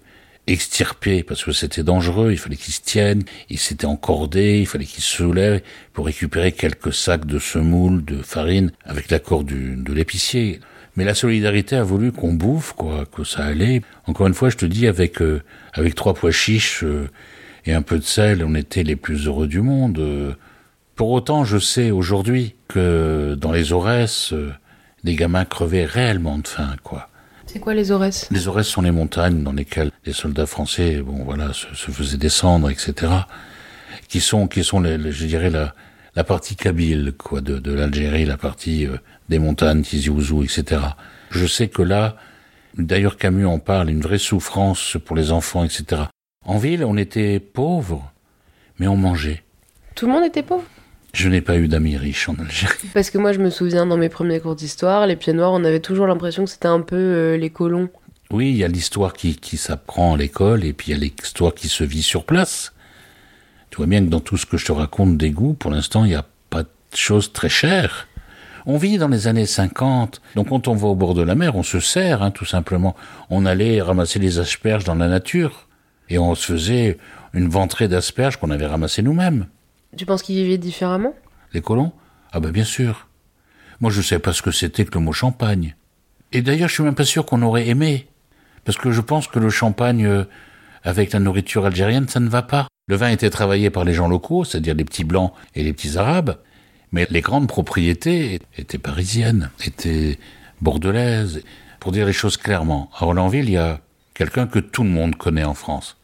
extirper, 0.53 1.23
parce 1.23 1.45
que 1.45 1.53
c'était 1.53 1.83
dangereux, 1.83 2.33
il 2.33 2.39
fallait 2.39 2.57
qu'ils 2.57 2.75
se 2.75 2.81
tiennent, 2.81 3.23
ils 3.49 3.59
s'étaient 3.59 3.87
encordés, 3.87 4.61
il 4.61 4.67
fallait 4.67 4.85
qu'ils 4.85 5.03
se 5.03 5.17
soulèvent 5.17 5.63
pour 5.93 6.07
récupérer 6.07 6.53
quelques 6.53 6.93
sacs 6.93 7.27
de 7.27 7.39
semoule, 7.39 8.05
de 8.05 8.23
farine, 8.23 8.73
avec 8.85 9.11
l'accord 9.11 9.45
de 9.45 9.93
l'épicier. 9.93 10.61
Mais 10.97 11.05
la 11.05 11.15
solidarité 11.15 11.77
a 11.77 11.83
voulu 11.83 12.13
qu'on 12.13 12.33
bouffe, 12.33 12.73
quoi, 12.73 13.07
que 13.07 13.25
ça 13.25 13.45
allait. 13.45 13.83
Encore 14.07 14.27
une 14.27 14.35
fois, 14.35 14.51
je 14.51 14.57
te 14.57 14.67
dis, 14.67 14.87
avec 14.87 15.23
euh, 15.23 15.43
avec 15.73 15.95
trois 15.95 16.15
pois 16.15 16.33
chiches 16.33 16.83
euh, 16.85 17.09
et 17.65 17.73
un 17.73 17.83
peu 17.83 17.99
de 17.99 18.05
sel, 18.05 18.45
on 18.45 18.55
était 18.55 18.83
les 18.83 18.97
plus 18.97 19.27
heureux 19.27 19.47
du 19.47 19.61
monde. 19.61 20.37
Pour 20.97 21.11
autant, 21.11 21.45
je 21.45 21.59
sais 21.59 21.91
aujourd'hui 21.91 22.55
que 22.69 23.37
dans 23.39 23.53
les 23.53 23.73
Aurès, 23.73 24.35
les 25.05 25.15
gamins 25.15 25.45
crevaient 25.45 25.85
réellement 25.85 26.39
de 26.39 26.49
faim, 26.49 26.75
quoi. 26.83 27.10
C'est 27.53 27.59
quoi 27.59 27.75
les 27.75 27.91
Aurès? 27.91 28.29
Les 28.31 28.47
Aurès 28.47 28.65
sont 28.65 28.81
les 28.81 28.93
montagnes 28.93 29.43
dans 29.43 29.53
lesquelles 29.53 29.91
les 30.05 30.13
soldats 30.13 30.47
français, 30.47 31.03
bon 31.03 31.25
voilà, 31.25 31.53
se, 31.53 31.67
se 31.75 31.91
faisaient 31.91 32.17
descendre, 32.17 32.71
etc. 32.71 33.13
Qui 34.07 34.21
sont, 34.21 34.47
qui 34.47 34.63
sont, 34.63 34.79
les, 34.79 35.11
je 35.11 35.27
dirais 35.27 35.51
la, 35.51 35.75
la 36.15 36.23
partie 36.23 36.55
kabyle, 36.55 37.13
quoi, 37.19 37.41
de, 37.41 37.59
de 37.59 37.73
l'Algérie, 37.73 38.25
la 38.25 38.37
partie 38.37 38.87
euh, 38.87 38.99
des 39.29 39.41
montagnes, 39.41 39.83
Tizi 39.83 40.11
Ouzou, 40.11 40.45
etc. 40.45 40.81
Je 41.33 41.45
sais 41.45 41.67
que 41.67 41.83
là, 41.83 42.15
d'ailleurs 42.79 43.17
Camus 43.17 43.47
en 43.47 43.59
parle, 43.59 43.91
une 43.91 44.01
vraie 44.01 44.19
souffrance 44.19 44.97
pour 45.05 45.17
les 45.17 45.33
enfants, 45.33 45.65
etc. 45.65 46.03
En 46.47 46.59
ville, 46.59 46.85
on 46.85 46.97
était 46.97 47.41
pauvres, 47.41 48.13
mais 48.79 48.87
on 48.87 48.97
mangeait. 48.97 49.43
Tout 49.97 50.07
le 50.07 50.13
monde 50.13 50.25
était 50.25 50.45
pauvre? 50.45 50.63
Je 51.13 51.29
n'ai 51.29 51.41
pas 51.41 51.57
eu 51.57 51.69
d'amis 51.69 51.97
riches 51.97 52.29
en 52.29 52.35
Algérie. 52.37 52.89
Parce 52.95 53.11
que 53.11 53.19
moi, 53.19 53.33
je 53.33 53.39
me 53.39 53.51
souviens 53.51 53.87
dans 53.87 53.97
mes 53.97 54.09
premiers 54.09 54.41
cours 54.41 54.55
d'histoire, 54.55 55.07
les 55.07 55.17
pieds 55.17 55.33
noirs, 55.33 55.53
on 55.53 55.65
avait 55.65 55.81
toujours 55.81 56.07
l'impression 56.07 56.45
que 56.45 56.51
c'était 56.51 56.69
un 56.69 56.81
peu 56.81 56.97
euh, 56.97 57.37
les 57.37 57.51
colons. 57.51 57.89
Oui, 58.31 58.51
il 58.51 58.57
y 58.57 58.65
a 58.65 58.69
l'histoire 58.69 59.13
qui, 59.13 59.37
qui 59.37 59.57
s'apprend 59.57 60.15
à 60.15 60.17
l'école 60.17 60.65
et 60.65 60.73
puis 60.73 60.93
il 60.93 60.95
y 60.95 60.97
a 60.97 61.01
l'histoire 61.01 61.53
qui 61.53 61.69
se 61.69 61.83
vit 61.83 62.03
sur 62.03 62.25
place. 62.25 62.73
Tu 63.71 63.79
vois 63.79 63.87
bien 63.87 64.05
que 64.05 64.09
dans 64.09 64.21
tout 64.21 64.37
ce 64.37 64.47
que 64.47 64.57
je 64.57 64.65
te 64.65 64.73
raconte 64.73 65.17
des 65.17 65.31
goûts, 65.31 65.55
pour 65.55 65.71
l'instant, 65.73 66.05
il 66.05 66.09
n'y 66.09 66.15
a 66.15 66.27
pas 66.49 66.63
de 66.63 66.69
choses 66.95 67.33
très 67.33 67.49
chères. 67.49 68.07
On 68.67 68.77
vit 68.77 68.99
dans 68.99 69.09
les 69.09 69.27
années 69.27 69.47
50, 69.47 70.21
donc 70.37 70.49
quand 70.51 70.69
on 70.69 70.75
va 70.75 70.89
au 70.89 70.95
bord 70.95 71.15
de 71.15 71.23
la 71.23 71.35
mer, 71.35 71.57
on 71.57 71.63
se 71.63 71.81
sert, 71.81 72.23
hein, 72.23 72.31
tout 72.31 72.45
simplement. 72.45 72.95
On 73.31 73.47
allait 73.47 73.81
ramasser 73.81 74.19
les 74.19 74.39
asperges 74.39 74.85
dans 74.85 74.95
la 74.95 75.09
nature 75.09 75.67
et 76.09 76.19
on 76.19 76.35
se 76.35 76.53
faisait 76.53 76.99
une 77.33 77.49
ventrée 77.49 77.89
d'asperges 77.89 78.37
qu'on 78.37 78.51
avait 78.51 78.67
ramassées 78.67 79.03
nous-mêmes. 79.03 79.47
Tu 79.97 80.07
penses 80.07 80.23
qu'ils 80.23 80.37
vivaient 80.37 80.59
différemment? 80.59 81.15
Les 81.53 81.61
colons? 81.61 81.93
Ah 82.33 82.41
ben 82.41 82.51
bien 82.51 82.65
sûr. 82.65 83.09
Moi 83.81 83.91
je 83.91 84.03
sais 84.03 84.19
pas 84.19 84.33
ce 84.33 84.43
que 84.43 84.51
c'était 84.51 84.85
que 84.85 84.95
le 84.95 85.05
mot 85.05 85.13
champagne. 85.13 85.75
Et 86.33 86.43
d'ailleurs, 86.43 86.69
je 86.69 86.75
suis 86.75 86.83
même 86.85 86.95
pas 86.95 87.05
sûr 87.05 87.27
qu'on 87.27 87.43
aurait 87.43 87.69
aimé. 87.69 88.07
Parce 88.65 88.79
que 88.79 88.93
je 88.93 89.01
pense 89.01 89.27
que 89.27 89.39
le 89.39 89.51
champagne 89.51 90.07
euh, 90.07 90.25
avec 90.85 91.13
la 91.13 91.19
nourriture 91.19 91.67
algérienne, 91.67 92.09
ça 92.09 92.21
ne 92.21 92.29
va 92.29 92.43
pas. 92.43 92.69
Le 92.87 92.97
vin 92.97 93.09
était 93.09 93.31
travaillé 93.31 93.71
par 93.71 93.85
les 93.85 93.95
gens 93.95 94.09
locaux, 94.09 94.45
c'est-à-dire 94.45 94.75
les 94.75 94.85
petits 94.85 95.05
blancs 95.05 95.33
et 95.55 95.63
les 95.63 95.73
petits 95.73 95.97
arabes, 95.99 96.39
mais 96.93 97.07
les 97.11 97.21
grandes 97.21 97.49
propriétés 97.49 98.41
étaient 98.57 98.79
parisiennes, 98.79 99.51
étaient 99.65 100.19
bordelaises. 100.61 101.43
Pour 101.79 101.93
dire 101.93 102.07
les 102.07 102.13
choses 102.13 102.37
clairement, 102.37 102.91
à 102.99 103.05
Rollandville, 103.05 103.49
il 103.49 103.53
y 103.53 103.57
a 103.57 103.81
quelqu'un 104.15 104.47
que 104.47 104.59
tout 104.59 104.83
le 104.83 104.91
monde 104.91 105.17
connaît 105.17 105.45
en 105.45 105.55
France. 105.55 105.97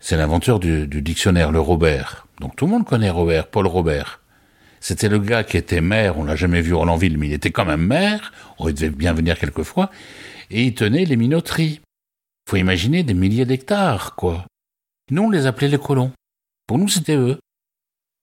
C'est 0.00 0.16
l'inventeur 0.16 0.58
du, 0.58 0.86
dictionnaire, 0.86 1.52
le 1.52 1.60
Robert. 1.60 2.26
Donc 2.42 2.56
tout 2.56 2.66
le 2.66 2.72
monde 2.72 2.84
connaît 2.84 3.08
Robert, 3.08 3.46
Paul 3.46 3.68
Robert. 3.68 4.20
C'était 4.80 5.08
le 5.08 5.20
gars 5.20 5.44
qui 5.44 5.56
était 5.56 5.80
maire, 5.80 6.18
on 6.18 6.24
l'a 6.24 6.34
jamais 6.34 6.60
vu 6.60 6.74
à 6.74 6.78
Rollandville, 6.78 7.16
mais 7.16 7.28
il 7.28 7.32
était 7.32 7.52
quand 7.52 7.64
même 7.64 7.86
maire, 7.86 8.32
on 8.58 8.66
devait 8.66 8.90
bien 8.90 9.12
venir 9.12 9.38
quelquefois, 9.38 9.92
et 10.50 10.64
il 10.64 10.74
tenait 10.74 11.04
les 11.04 11.14
minoteries. 11.14 11.80
Faut 12.50 12.56
imaginer 12.56 13.04
des 13.04 13.14
milliers 13.14 13.44
d'hectares, 13.44 14.16
quoi. 14.16 14.44
Nous, 15.12 15.22
on 15.22 15.30
les 15.30 15.46
appelait 15.46 15.68
les 15.68 15.78
colons. 15.78 16.10
Pour 16.66 16.78
nous, 16.78 16.88
c'était 16.88 17.14
eux. 17.14 17.38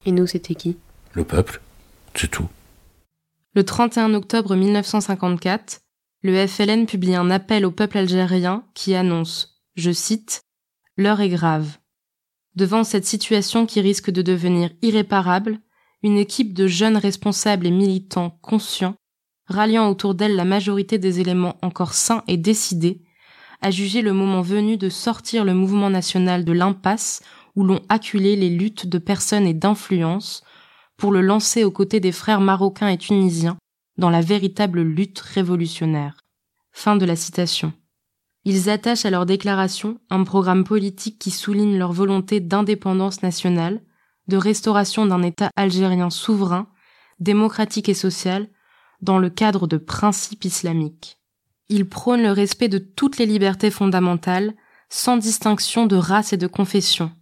Et 0.04 0.12
nous, 0.12 0.26
c'était 0.26 0.54
qui? 0.54 0.76
Le 1.14 1.24
peuple. 1.24 1.62
C'est 2.14 2.30
tout. 2.30 2.48
Le 3.54 3.64
31 3.64 4.12
octobre 4.12 4.54
1954, 4.54 5.80
le 6.22 6.46
FLN 6.46 6.84
publie 6.84 7.14
un 7.14 7.30
appel 7.30 7.64
au 7.64 7.70
peuple 7.70 7.96
algérien 7.96 8.64
qui 8.74 8.94
annonce, 8.94 9.62
je 9.76 9.92
cite, 9.92 10.42
L'heure 10.98 11.22
est 11.22 11.30
grave. 11.30 11.79
Devant 12.60 12.84
cette 12.84 13.06
situation 13.06 13.64
qui 13.64 13.80
risque 13.80 14.10
de 14.10 14.20
devenir 14.20 14.68
irréparable, 14.82 15.60
une 16.02 16.18
équipe 16.18 16.52
de 16.52 16.66
jeunes 16.66 16.98
responsables 16.98 17.66
et 17.66 17.70
militants 17.70 18.38
conscients, 18.42 18.96
ralliant 19.46 19.88
autour 19.88 20.14
d'elle 20.14 20.36
la 20.36 20.44
majorité 20.44 20.98
des 20.98 21.20
éléments 21.20 21.56
encore 21.62 21.94
sains 21.94 22.22
et 22.28 22.36
décidés, 22.36 23.00
a 23.62 23.70
jugé 23.70 24.02
le 24.02 24.12
moment 24.12 24.42
venu 24.42 24.76
de 24.76 24.90
sortir 24.90 25.46
le 25.46 25.54
mouvement 25.54 25.88
national 25.88 26.44
de 26.44 26.52
l'impasse 26.52 27.22
où 27.56 27.64
l'on 27.64 27.80
acculé 27.88 28.36
les 28.36 28.50
luttes 28.50 28.86
de 28.86 28.98
personnes 28.98 29.46
et 29.46 29.54
d'influence 29.54 30.42
pour 30.98 31.12
le 31.12 31.22
lancer 31.22 31.64
aux 31.64 31.70
côtés 31.70 31.98
des 31.98 32.12
frères 32.12 32.42
marocains 32.42 32.88
et 32.88 32.98
tunisiens 32.98 33.56
dans 33.96 34.10
la 34.10 34.20
véritable 34.20 34.82
lutte 34.82 35.20
révolutionnaire. 35.20 36.20
Fin 36.72 36.96
de 36.96 37.06
la 37.06 37.16
citation. 37.16 37.72
Ils 38.44 38.70
attachent 38.70 39.04
à 39.04 39.10
leur 39.10 39.26
déclaration 39.26 39.98
un 40.08 40.24
programme 40.24 40.64
politique 40.64 41.18
qui 41.18 41.30
souligne 41.30 41.76
leur 41.76 41.92
volonté 41.92 42.40
d'indépendance 42.40 43.22
nationale, 43.22 43.82
de 44.28 44.36
restauration 44.36 45.04
d'un 45.04 45.22
État 45.22 45.50
algérien 45.56 46.08
souverain, 46.08 46.68
démocratique 47.18 47.88
et 47.88 47.94
social, 47.94 48.48
dans 49.02 49.18
le 49.18 49.30
cadre 49.30 49.66
de 49.66 49.76
principes 49.76 50.44
islamiques. 50.44 51.18
Ils 51.68 51.88
prônent 51.88 52.22
le 52.22 52.32
respect 52.32 52.68
de 52.68 52.78
toutes 52.78 53.18
les 53.18 53.26
libertés 53.26 53.70
fondamentales, 53.70 54.54
sans 54.88 55.16
distinction 55.16 55.86
de 55.86 55.96
race 55.96 56.32
et 56.32 56.36
de 56.36 56.46
confession. 56.46 57.12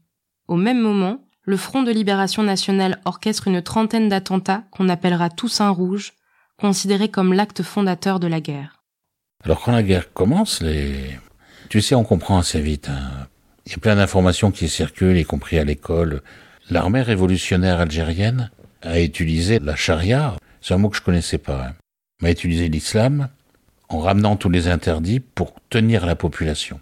Au 0.47 0.57
même 0.57 0.81
moment, 0.81 1.29
le 1.43 1.57
Front 1.57 1.83
de 1.83 1.91
libération 1.91 2.43
nationale 2.43 3.01
orchestre 3.05 3.49
une 3.49 3.63
trentaine 3.63 4.09
d'attentats 4.09 4.65
qu'on 4.71 4.89
appellera 4.89 5.31
Toussaint 5.31 5.71
Rouge, 5.71 6.13
considérés 6.59 7.11
comme 7.11 7.33
l'acte 7.33 7.63
fondateur 7.63 8.21
de 8.21 8.27
la 8.27 8.41
guerre. 8.41 8.78
Alors 9.45 9.61
quand 9.63 9.73
la 9.73 9.83
guerre 9.83 10.13
commence, 10.13 10.63
les... 10.63 11.19
tu 11.69 11.81
sais, 11.81 11.95
on 11.95 12.05
comprend 12.05 12.39
assez 12.39 12.61
vite. 12.61 12.89
Hein. 12.89 13.29
Il 13.67 13.73
y 13.73 13.75
a 13.75 13.79
plein 13.79 13.97
d'informations 13.97 14.51
qui 14.51 14.69
circulent, 14.69 15.17
y 15.17 15.25
compris 15.25 15.59
à 15.59 15.65
l'école. 15.65 16.23
L'armée 16.71 17.03
révolutionnaire 17.03 17.81
algérienne 17.81 18.51
a 18.83 19.01
utilisé 19.01 19.59
la 19.59 19.77
charia, 19.77 20.37
c'est 20.61 20.75
un 20.75 20.79
mot 20.79 20.89
que 20.89 20.97
je 20.97 21.03
connaissais 21.03 21.39
pas, 21.39 21.69
hein, 21.69 21.75
mais 22.21 22.29
a 22.29 22.33
utilisé 22.33 22.69
l'islam 22.69 23.29
en 23.89 24.01
ramenant 24.01 24.37
tous 24.37 24.51
les 24.51 24.69
interdits 24.69 25.21
pour 25.21 25.55
tenir 25.71 26.05
la 26.05 26.17
population. 26.17 26.81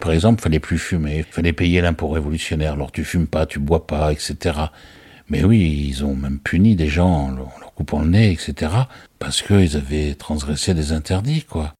Par 0.00 0.12
exemple, 0.12 0.40
fallait 0.40 0.60
plus 0.60 0.78
fumer, 0.78 1.24
fallait 1.28 1.52
payer 1.52 1.80
l'impôt 1.80 2.08
révolutionnaire. 2.08 2.74
Alors 2.74 2.92
tu 2.92 3.04
fumes 3.04 3.26
pas, 3.26 3.46
tu 3.46 3.58
bois 3.58 3.86
pas, 3.86 4.12
etc. 4.12 4.58
Mais 5.28 5.44
oui, 5.44 5.86
ils 5.88 6.04
ont 6.04 6.14
même 6.14 6.38
puni 6.38 6.76
des 6.76 6.88
gens 6.88 7.10
en 7.10 7.30
leur 7.32 7.74
coupant 7.74 8.00
le 8.00 8.08
nez, 8.08 8.30
etc. 8.30 8.72
Parce 9.18 9.42
qu'ils 9.42 9.76
avaient 9.76 10.14
transgressé 10.14 10.72
des 10.74 10.92
interdits, 10.92 11.42
quoi. 11.42 11.74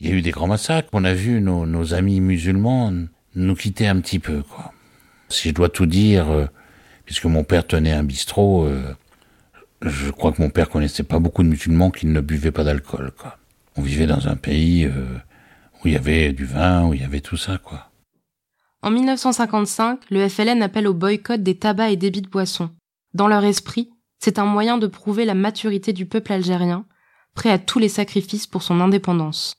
Il 0.00 0.08
y 0.08 0.12
a 0.12 0.14
eu 0.14 0.22
des 0.22 0.30
grands 0.30 0.46
massacres. 0.46 0.88
On 0.92 1.04
a 1.04 1.14
vu 1.14 1.40
nos, 1.40 1.94
amis 1.94 2.20
musulmans 2.20 2.92
nous 3.34 3.54
quitter 3.54 3.86
un 3.86 4.00
petit 4.00 4.18
peu, 4.18 4.42
quoi. 4.42 4.72
Si 5.28 5.50
je 5.50 5.54
dois 5.54 5.68
tout 5.68 5.86
dire, 5.86 6.30
euh, 6.30 6.46
puisque 7.04 7.26
mon 7.26 7.44
père 7.44 7.66
tenait 7.66 7.92
un 7.92 8.02
bistrot, 8.02 8.64
euh, 8.64 8.96
je 9.82 10.10
crois 10.10 10.32
que 10.32 10.40
mon 10.40 10.50
père 10.50 10.70
connaissait 10.70 11.02
pas 11.02 11.18
beaucoup 11.18 11.42
de 11.42 11.48
musulmans 11.48 11.90
qui 11.90 12.06
ne 12.06 12.20
buvaient 12.20 12.52
pas 12.52 12.64
d'alcool, 12.64 13.12
quoi. 13.16 13.36
On 13.76 13.82
vivait 13.82 14.06
dans 14.06 14.26
un 14.26 14.36
pays 14.36 14.86
euh, 14.86 15.18
où 15.74 15.88
il 15.88 15.92
y 15.92 15.96
avait 15.96 16.32
du 16.32 16.46
vin, 16.46 16.86
où 16.86 16.94
il 16.94 17.00
y 17.00 17.04
avait 17.04 17.20
tout 17.20 17.36
ça, 17.36 17.58
quoi. 17.58 17.90
En 18.82 18.90
1955, 18.90 20.00
le 20.10 20.28
FLN 20.28 20.62
appelle 20.62 20.86
au 20.86 20.94
boycott 20.94 21.42
des 21.42 21.58
tabacs 21.58 21.92
et 21.92 21.96
débits 21.96 22.22
de 22.22 22.30
boissons. 22.30 22.70
Dans 23.12 23.28
leur 23.28 23.44
esprit, 23.44 23.90
c'est 24.18 24.38
un 24.38 24.46
moyen 24.46 24.78
de 24.78 24.86
prouver 24.86 25.24
la 25.24 25.34
maturité 25.34 25.92
du 25.92 26.06
peuple 26.06 26.32
algérien, 26.32 26.86
prêt 27.34 27.50
à 27.50 27.58
tous 27.58 27.78
les 27.78 27.88
sacrifices 27.88 28.46
pour 28.46 28.62
son 28.62 28.80
indépendance. 28.80 29.54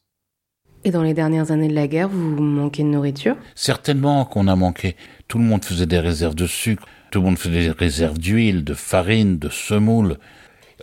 Et 0.86 0.92
dans 0.92 1.04
les 1.04 1.14
dernières 1.14 1.52
années 1.52 1.68
de 1.68 1.76
la 1.76 1.88
guerre, 1.88 2.08
vous 2.08 2.42
manquez 2.42 2.84
de 2.84 2.88
nourriture 2.88 3.36
Certainement 3.56 4.24
qu'on 4.26 4.48
a 4.48 4.56
manqué. 4.56 4.96
Tout 5.28 5.38
le 5.38 5.44
monde 5.44 5.66
faisait 5.66 5.86
des 5.86 6.00
réserves 6.00 6.36
de 6.36 6.48
sucre, 6.48 6.86
tout 7.12 7.20
le 7.20 7.26
monde 7.26 7.38
faisait 7.38 7.66
des 7.66 7.72
réserves 7.72 8.18
d'huile, 8.18 8.64
de 8.64 8.74
farine, 8.74 9.38
de 9.40 9.50
semoule. 9.50 10.18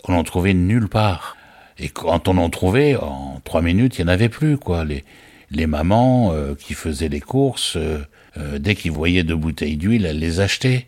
On 0.03 0.13
n'en 0.13 0.23
trouvait 0.23 0.53
nulle 0.53 0.87
part. 0.87 1.35
Et 1.79 1.89
quand 1.89 2.27
on 2.27 2.37
en 2.37 2.49
trouvait, 2.49 2.95
en 2.95 3.41
trois 3.43 3.61
minutes, 3.61 3.97
il 3.97 4.05
n'y 4.05 4.11
en 4.11 4.13
avait 4.13 4.29
plus, 4.29 4.57
quoi. 4.57 4.85
Les, 4.85 5.03
les 5.51 5.67
mamans 5.67 6.31
euh, 6.31 6.53
qui 6.55 6.73
faisaient 6.73 7.09
les 7.09 7.21
courses, 7.21 7.75
euh, 7.75 7.99
euh, 8.37 8.59
dès 8.59 8.75
qu'ils 8.75 8.91
voyaient 8.91 9.23
deux 9.23 9.35
bouteilles 9.35 9.77
d'huile, 9.77 10.05
elles 10.05 10.19
les 10.19 10.39
achetaient 10.39 10.87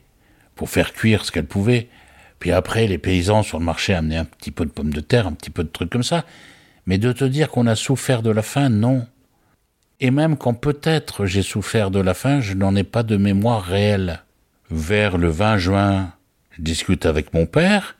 pour 0.56 0.70
faire 0.70 0.94
cuire 0.94 1.26
ce 1.26 1.32
qu'elles 1.32 1.46
pouvaient. 1.46 1.88
Puis 2.40 2.52
après, 2.52 2.88
les 2.88 2.98
paysans 2.98 3.44
sur 3.44 3.60
le 3.60 3.66
marché 3.66 3.94
amenaient 3.94 4.18
un 4.18 4.26
petit 4.26 4.52
peu 4.52 4.66
de 4.66 4.72
pommes 4.72 4.94
de 4.94 5.02
terre, 5.02 5.28
un 5.28 5.34
petit 5.34 5.50
peu 5.50 5.64
de 5.64 5.70
trucs 5.70 5.90
comme 5.90 6.04
ça. 6.04 6.26
Mais 6.86 6.98
de 6.98 7.12
te 7.12 7.26
dire 7.26 7.50
qu'on 7.50 7.68
a 7.68 7.76
souffert 7.76 8.22
de 8.22 8.30
la 8.30 8.42
faim, 8.42 8.70
non. 8.70 9.06
Et 10.00 10.12
même 10.12 10.38
quand 10.38 10.54
peut-être 10.54 11.26
j'ai 11.26 11.42
souffert 11.42 11.92
de 11.92 12.00
la 12.00 12.14
faim, 12.14 12.42
je 12.42 12.54
n'en 12.54 12.76
ai 12.76 12.84
pas 12.84 13.04
de 13.04 13.18
mémoire 13.18 13.64
réelle. 13.64 14.24
Vers 14.72 15.18
le 15.18 15.30
20 15.30 15.58
juin, 15.58 16.14
je 16.52 16.62
discute 16.62 17.06
avec 17.06 17.34
mon 17.34 17.46
père, 17.46 17.96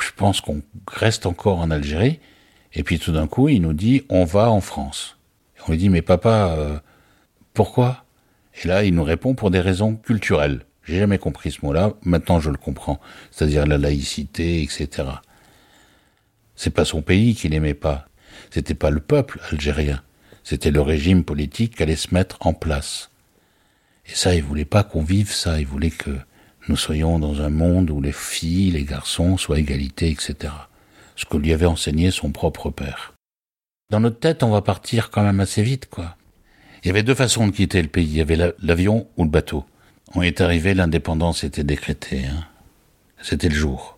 je 0.00 0.10
pense 0.16 0.40
qu'on 0.40 0.62
reste 0.88 1.26
encore 1.26 1.58
en 1.58 1.70
Algérie. 1.70 2.20
Et 2.72 2.82
puis 2.82 2.98
tout 2.98 3.12
d'un 3.12 3.26
coup, 3.26 3.48
il 3.48 3.62
nous 3.62 3.72
dit 3.72 4.04
on 4.08 4.24
va 4.24 4.50
en 4.50 4.60
France. 4.60 5.18
On 5.66 5.72
lui 5.72 5.78
dit 5.78 5.88
mais 5.88 6.02
papa, 6.02 6.54
euh, 6.56 6.78
pourquoi? 7.54 8.04
Et 8.62 8.68
là, 8.68 8.84
il 8.84 8.94
nous 8.94 9.04
répond 9.04 9.34
pour 9.34 9.50
des 9.50 9.60
raisons 9.60 9.96
culturelles. 9.96 10.60
J'ai 10.84 10.98
jamais 10.98 11.18
compris 11.18 11.52
ce 11.52 11.64
mot-là. 11.64 11.92
Maintenant, 12.02 12.40
je 12.40 12.50
le 12.50 12.56
comprends. 12.56 12.98
C'est-à-dire 13.30 13.66
la 13.66 13.78
laïcité, 13.78 14.62
etc. 14.62 14.88
C'est 16.62 16.68
pas 16.68 16.84
son 16.84 17.00
pays 17.00 17.34
qu'il 17.34 17.52
n'aimait 17.52 17.72
pas. 17.72 18.06
C'était 18.50 18.74
pas 18.74 18.90
le 18.90 19.00
peuple 19.00 19.40
algérien. 19.50 20.02
C'était 20.44 20.70
le 20.70 20.82
régime 20.82 21.24
politique 21.24 21.74
qui 21.76 21.82
allait 21.82 21.96
se 21.96 22.12
mettre 22.12 22.36
en 22.40 22.52
place. 22.52 23.10
Et 24.04 24.14
ça, 24.14 24.34
il 24.34 24.42
voulait 24.42 24.66
pas 24.66 24.84
qu'on 24.84 25.02
vive 25.02 25.32
ça. 25.32 25.58
Il 25.58 25.66
voulait 25.66 25.90
que 25.90 26.10
nous 26.68 26.76
soyons 26.76 27.18
dans 27.18 27.40
un 27.40 27.48
monde 27.48 27.88
où 27.88 28.02
les 28.02 28.12
filles, 28.12 28.72
les 28.72 28.84
garçons 28.84 29.38
soient 29.38 29.58
égalité, 29.58 30.10
etc. 30.10 30.52
Ce 31.16 31.24
que 31.24 31.38
lui 31.38 31.54
avait 31.54 31.64
enseigné 31.64 32.10
son 32.10 32.30
propre 32.30 32.68
père. 32.68 33.14
Dans 33.88 34.00
notre 34.00 34.20
tête, 34.20 34.42
on 34.42 34.50
va 34.50 34.60
partir 34.60 35.08
quand 35.08 35.22
même 35.22 35.40
assez 35.40 35.62
vite, 35.62 35.88
quoi. 35.88 36.14
Il 36.84 36.88
y 36.88 36.90
avait 36.90 37.02
deux 37.02 37.14
façons 37.14 37.46
de 37.46 37.52
quitter 37.52 37.80
le 37.80 37.88
pays. 37.88 38.04
Il 38.04 38.16
y 38.18 38.20
avait 38.20 38.52
l'avion 38.58 39.08
ou 39.16 39.24
le 39.24 39.30
bateau. 39.30 39.64
On 40.14 40.20
est 40.20 40.42
arrivé, 40.42 40.74
l'indépendance 40.74 41.42
était 41.42 41.64
décrétée. 41.64 42.26
Hein. 42.26 42.44
C'était 43.22 43.48
le 43.48 43.54
jour. 43.54 43.96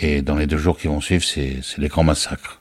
Et 0.00 0.22
dans 0.22 0.36
les 0.36 0.46
deux 0.46 0.58
jours 0.58 0.78
qui 0.78 0.86
vont 0.86 1.00
suivre, 1.00 1.24
c'est 1.24 1.60
les 1.76 1.88
grands 1.88 2.04
massacres. 2.04 2.60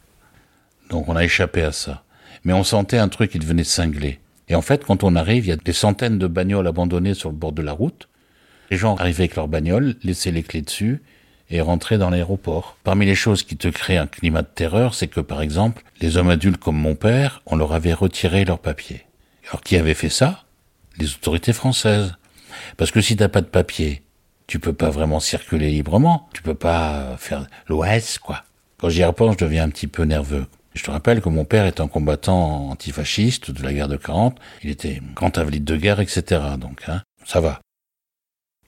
Donc 0.89 1.07
on 1.07 1.15
a 1.15 1.23
échappé 1.23 1.61
à 1.61 1.71
ça. 1.71 2.03
Mais 2.43 2.53
on 2.53 2.63
sentait 2.63 2.97
un 2.97 3.09
truc 3.09 3.31
qui 3.31 3.39
devenait 3.39 3.63
cinglé. 3.63 4.19
Et 4.47 4.55
en 4.55 4.61
fait, 4.61 4.85
quand 4.85 5.03
on 5.03 5.15
arrive, 5.15 5.45
il 5.45 5.49
y 5.49 5.53
a 5.53 5.57
des 5.57 5.73
centaines 5.73 6.17
de 6.17 6.27
bagnoles 6.27 6.67
abandonnées 6.67 7.13
sur 7.13 7.29
le 7.29 7.35
bord 7.35 7.51
de 7.51 7.61
la 7.61 7.73
route. 7.73 8.07
Les 8.71 8.77
gens 8.77 8.95
arrivaient 8.95 9.23
avec 9.23 9.35
leurs 9.35 9.47
bagnoles, 9.47 9.95
laissaient 10.03 10.31
les 10.31 10.43
clés 10.43 10.61
dessus 10.61 11.01
et 11.49 11.61
rentraient 11.61 11.97
dans 11.97 12.09
l'aéroport. 12.09 12.77
Parmi 12.83 13.05
les 13.05 13.15
choses 13.15 13.43
qui 13.43 13.57
te 13.57 13.67
créent 13.67 13.97
un 13.97 14.07
climat 14.07 14.41
de 14.41 14.47
terreur, 14.47 14.93
c'est 14.93 15.07
que 15.07 15.19
par 15.19 15.41
exemple, 15.41 15.83
les 16.01 16.17
hommes 16.17 16.29
adultes 16.29 16.61
comme 16.61 16.77
mon 16.77 16.95
père, 16.95 17.41
on 17.45 17.55
leur 17.55 17.73
avait 17.73 17.93
retiré 17.93 18.45
leurs 18.45 18.59
papiers. 18.59 19.05
Alors 19.49 19.61
qui 19.61 19.77
avait 19.77 19.93
fait 19.93 20.09
ça? 20.09 20.43
Les 20.97 21.13
autorités 21.13 21.53
françaises. 21.53 22.15
Parce 22.75 22.91
que 22.91 23.01
si 23.01 23.15
t'as 23.15 23.29
pas 23.29 23.41
de 23.41 23.47
papier, 23.47 24.01
tu 24.47 24.59
peux 24.59 24.73
pas 24.73 24.89
vraiment 24.89 25.19
circuler 25.19 25.69
librement. 25.69 26.29
Tu 26.33 26.41
peux 26.41 26.55
pas 26.55 27.17
faire 27.17 27.47
l'OS, 27.67 28.17
quoi. 28.17 28.43
Quand 28.79 28.89
j'y 28.89 29.03
repense, 29.03 29.35
je 29.39 29.45
deviens 29.45 29.65
un 29.65 29.69
petit 29.69 29.87
peu 29.87 30.03
nerveux. 30.03 30.47
Je 30.73 30.83
te 30.83 30.91
rappelle 30.91 31.21
que 31.21 31.29
mon 31.29 31.43
père 31.43 31.65
est 31.65 31.81
un 31.81 31.87
combattant 31.87 32.69
antifasciste 32.69 33.51
de 33.51 33.63
la 33.63 33.73
guerre 33.73 33.87
de 33.87 33.97
40. 33.97 34.37
Il 34.63 34.69
était 34.69 35.01
grand 35.15 35.37
invalide 35.37 35.65
de 35.65 35.75
guerre, 35.75 35.99
etc. 35.99 36.41
Donc, 36.59 36.83
hein, 36.87 37.01
ça 37.25 37.41
va. 37.41 37.59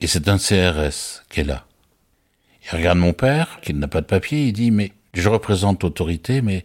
Et 0.00 0.06
c'est 0.06 0.28
un 0.28 0.38
CRS 0.38 1.22
qui 1.30 1.40
est 1.40 1.44
là. 1.44 1.64
Il 2.64 2.76
regarde 2.76 2.98
mon 2.98 3.12
père, 3.12 3.60
qui 3.62 3.72
n'a 3.72 3.88
pas 3.88 4.00
de 4.00 4.06
papier, 4.06 4.46
il 4.46 4.52
dit, 4.52 4.70
mais 4.70 4.92
je 5.14 5.28
représente 5.28 5.82
l'autorité, 5.82 6.42
mais 6.42 6.64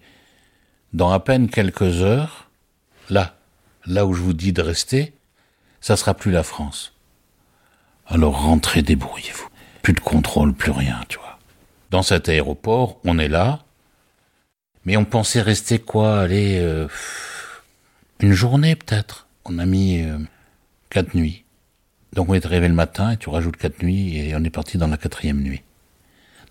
dans 0.94 1.12
à 1.12 1.20
peine 1.20 1.50
quelques 1.50 2.02
heures, 2.02 2.50
là, 3.10 3.36
là 3.86 4.06
où 4.06 4.14
je 4.14 4.22
vous 4.22 4.34
dis 4.34 4.52
de 4.52 4.62
rester, 4.62 5.14
ça 5.80 5.96
sera 5.96 6.14
plus 6.16 6.32
la 6.32 6.44
France. 6.44 6.95
Alors 8.08 8.42
rentrez, 8.44 8.82
débrouillez-vous. 8.82 9.48
Plus 9.82 9.94
de 9.94 10.00
contrôle, 10.00 10.54
plus 10.54 10.72
rien, 10.72 11.02
tu 11.08 11.18
vois. 11.18 11.40
Dans 11.92 12.04
cet 12.04 12.30
aéroport, 12.30 13.00
on 13.04 13.20
est 13.20 13.28
là, 13.28 13.64
mais 14.86 14.98
on 14.98 15.06
pensait 15.06 15.42
rester 15.42 15.80
quoi 15.80 16.20
Aller 16.20 16.60
euh, 16.60 16.88
une 18.20 18.34
journée 18.34 18.76
peut-être. 18.76 19.28
On 19.46 19.60
a 19.60 19.66
mis 19.66 20.02
euh, 20.02 20.18
quatre 20.90 21.16
nuits. 21.16 21.44
Donc 22.14 22.30
on 22.30 22.34
est 22.34 22.46
arrivé 22.46 22.68
le 22.68 22.74
matin 22.74 23.12
et 23.12 23.18
tu 23.18 23.30
rajoutes 23.30 23.58
quatre 23.58 23.84
nuits 23.84 24.18
et 24.18 24.36
on 24.36 24.44
est 24.44 24.50
parti 24.50 24.78
dans 24.78 24.88
la 24.88 24.98
quatrième 24.98 25.42
nuit. 25.42 25.62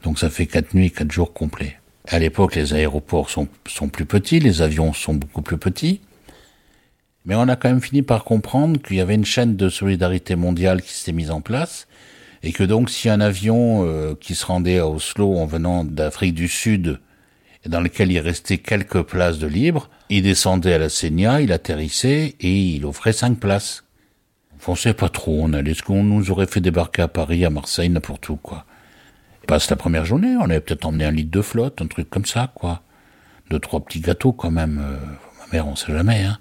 Donc 0.02 0.18
ça 0.18 0.28
fait 0.28 0.46
quatre 0.46 0.74
nuits, 0.74 0.90
quatre 0.90 1.12
jours 1.12 1.32
complets. 1.32 1.78
À 2.06 2.18
l'époque, 2.18 2.54
les 2.54 2.74
aéroports 2.74 3.30
sont, 3.30 3.48
sont 3.66 3.88
plus 3.88 4.04
petits, 4.04 4.38
les 4.38 4.60
avions 4.60 4.92
sont 4.92 5.14
beaucoup 5.14 5.40
plus 5.40 5.56
petits. 5.56 6.02
Mais 7.24 7.34
on 7.34 7.48
a 7.48 7.56
quand 7.56 7.68
même 7.68 7.80
fini 7.80 8.02
par 8.02 8.24
comprendre 8.24 8.80
qu'il 8.80 8.96
y 8.96 9.00
avait 9.00 9.14
une 9.14 9.24
chaîne 9.24 9.56
de 9.56 9.68
solidarité 9.68 10.36
mondiale 10.36 10.82
qui 10.82 10.92
s'était 10.92 11.12
mise 11.12 11.30
en 11.30 11.40
place 11.40 11.86
et 12.42 12.52
que 12.52 12.62
donc 12.62 12.90
si 12.90 13.08
un 13.08 13.20
avion 13.20 13.86
euh, 13.86 14.14
qui 14.20 14.34
se 14.34 14.44
rendait 14.44 14.78
à 14.78 14.86
Oslo 14.86 15.38
en 15.38 15.46
venant 15.46 15.84
d'Afrique 15.84 16.34
du 16.34 16.48
Sud 16.48 17.00
et 17.64 17.70
dans 17.70 17.80
lequel 17.80 18.12
il 18.12 18.18
restait 18.18 18.58
quelques 18.58 19.02
places 19.02 19.38
de 19.38 19.46
libre, 19.46 19.88
il 20.10 20.22
descendait 20.22 20.74
à 20.74 20.78
la 20.78 20.90
Senia, 20.90 21.40
il 21.40 21.52
atterrissait 21.52 22.34
et 22.38 22.52
il 22.52 22.84
offrait 22.84 23.14
cinq 23.14 23.40
places. 23.40 23.84
On 24.66 24.74
sait 24.74 24.94
pas 24.94 25.08
trop, 25.08 25.40
on 25.42 25.52
allait 25.52 25.74
ce 25.74 25.82
qu'on 25.82 26.02
nous 26.02 26.30
aurait 26.30 26.46
fait 26.46 26.60
débarquer 26.60 27.02
à 27.02 27.08
Paris, 27.08 27.44
à 27.44 27.50
Marseille, 27.50 27.90
n'importe 27.90 28.28
où, 28.30 28.36
quoi. 28.36 28.64
Passe 29.46 29.68
la 29.68 29.76
première 29.76 30.06
journée, 30.06 30.36
on 30.38 30.44
avait 30.44 30.60
peut-être 30.60 30.86
emmené 30.86 31.04
un 31.04 31.10
litre 31.10 31.30
de 31.30 31.42
flotte, 31.42 31.82
un 31.82 31.86
truc 31.86 32.08
comme 32.08 32.24
ça, 32.24 32.50
quoi. 32.54 32.82
Deux, 33.50 33.58
trois 33.58 33.84
petits 33.84 34.00
gâteaux, 34.00 34.32
quand 34.32 34.50
même. 34.50 34.78
Euh, 34.82 34.96
ma 35.40 35.52
mère, 35.52 35.68
on 35.68 35.76
sait 35.76 35.92
jamais, 35.92 36.24
hein. 36.24 36.38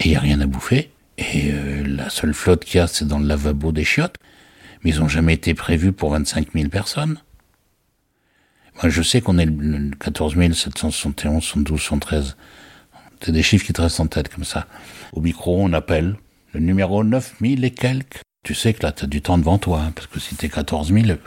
Et 0.00 0.10
y 0.10 0.16
a 0.16 0.20
rien 0.20 0.40
à 0.40 0.46
bouffer. 0.46 0.90
Et 1.18 1.52
euh, 1.52 1.84
la 1.86 2.10
seule 2.10 2.34
flotte 2.34 2.64
qu'il 2.64 2.78
y 2.78 2.80
a, 2.80 2.86
c'est 2.86 3.06
dans 3.06 3.18
le 3.18 3.26
lavabo 3.26 3.72
des 3.72 3.84
chiottes. 3.84 4.16
Mais 4.82 4.90
ils 4.90 5.02
ont 5.02 5.08
jamais 5.08 5.34
été 5.34 5.54
prévus 5.54 5.92
pour 5.92 6.10
25 6.10 6.48
000 6.54 6.68
personnes. 6.68 7.20
Moi, 8.82 8.90
je 8.90 9.02
sais 9.02 9.20
qu'on 9.20 9.38
est 9.38 9.46
le 9.46 9.90
14 9.98 10.34
771, 10.52 11.42
72, 11.42 11.80
113. 11.80 12.36
C'est 13.20 13.32
des 13.32 13.42
chiffres 13.42 13.64
qui 13.64 13.72
te 13.72 13.80
restent 13.80 14.00
en 14.00 14.06
tête 14.06 14.28
comme 14.28 14.44
ça. 14.44 14.66
Au 15.12 15.20
micro, 15.20 15.58
on 15.62 15.72
appelle 15.72 16.16
le 16.52 16.60
numéro 16.60 17.04
9000 17.04 17.64
et 17.64 17.70
quelques. 17.70 18.20
Tu 18.42 18.54
sais 18.54 18.74
que 18.74 18.82
là, 18.82 18.92
t'as 18.92 19.06
du 19.06 19.22
temps 19.22 19.38
devant 19.38 19.58
toi, 19.58 19.80
hein, 19.80 19.92
parce 19.94 20.06
que 20.06 20.20
si 20.20 20.36
t'es 20.36 20.48
14 20.48 20.92
000... 20.92 21.18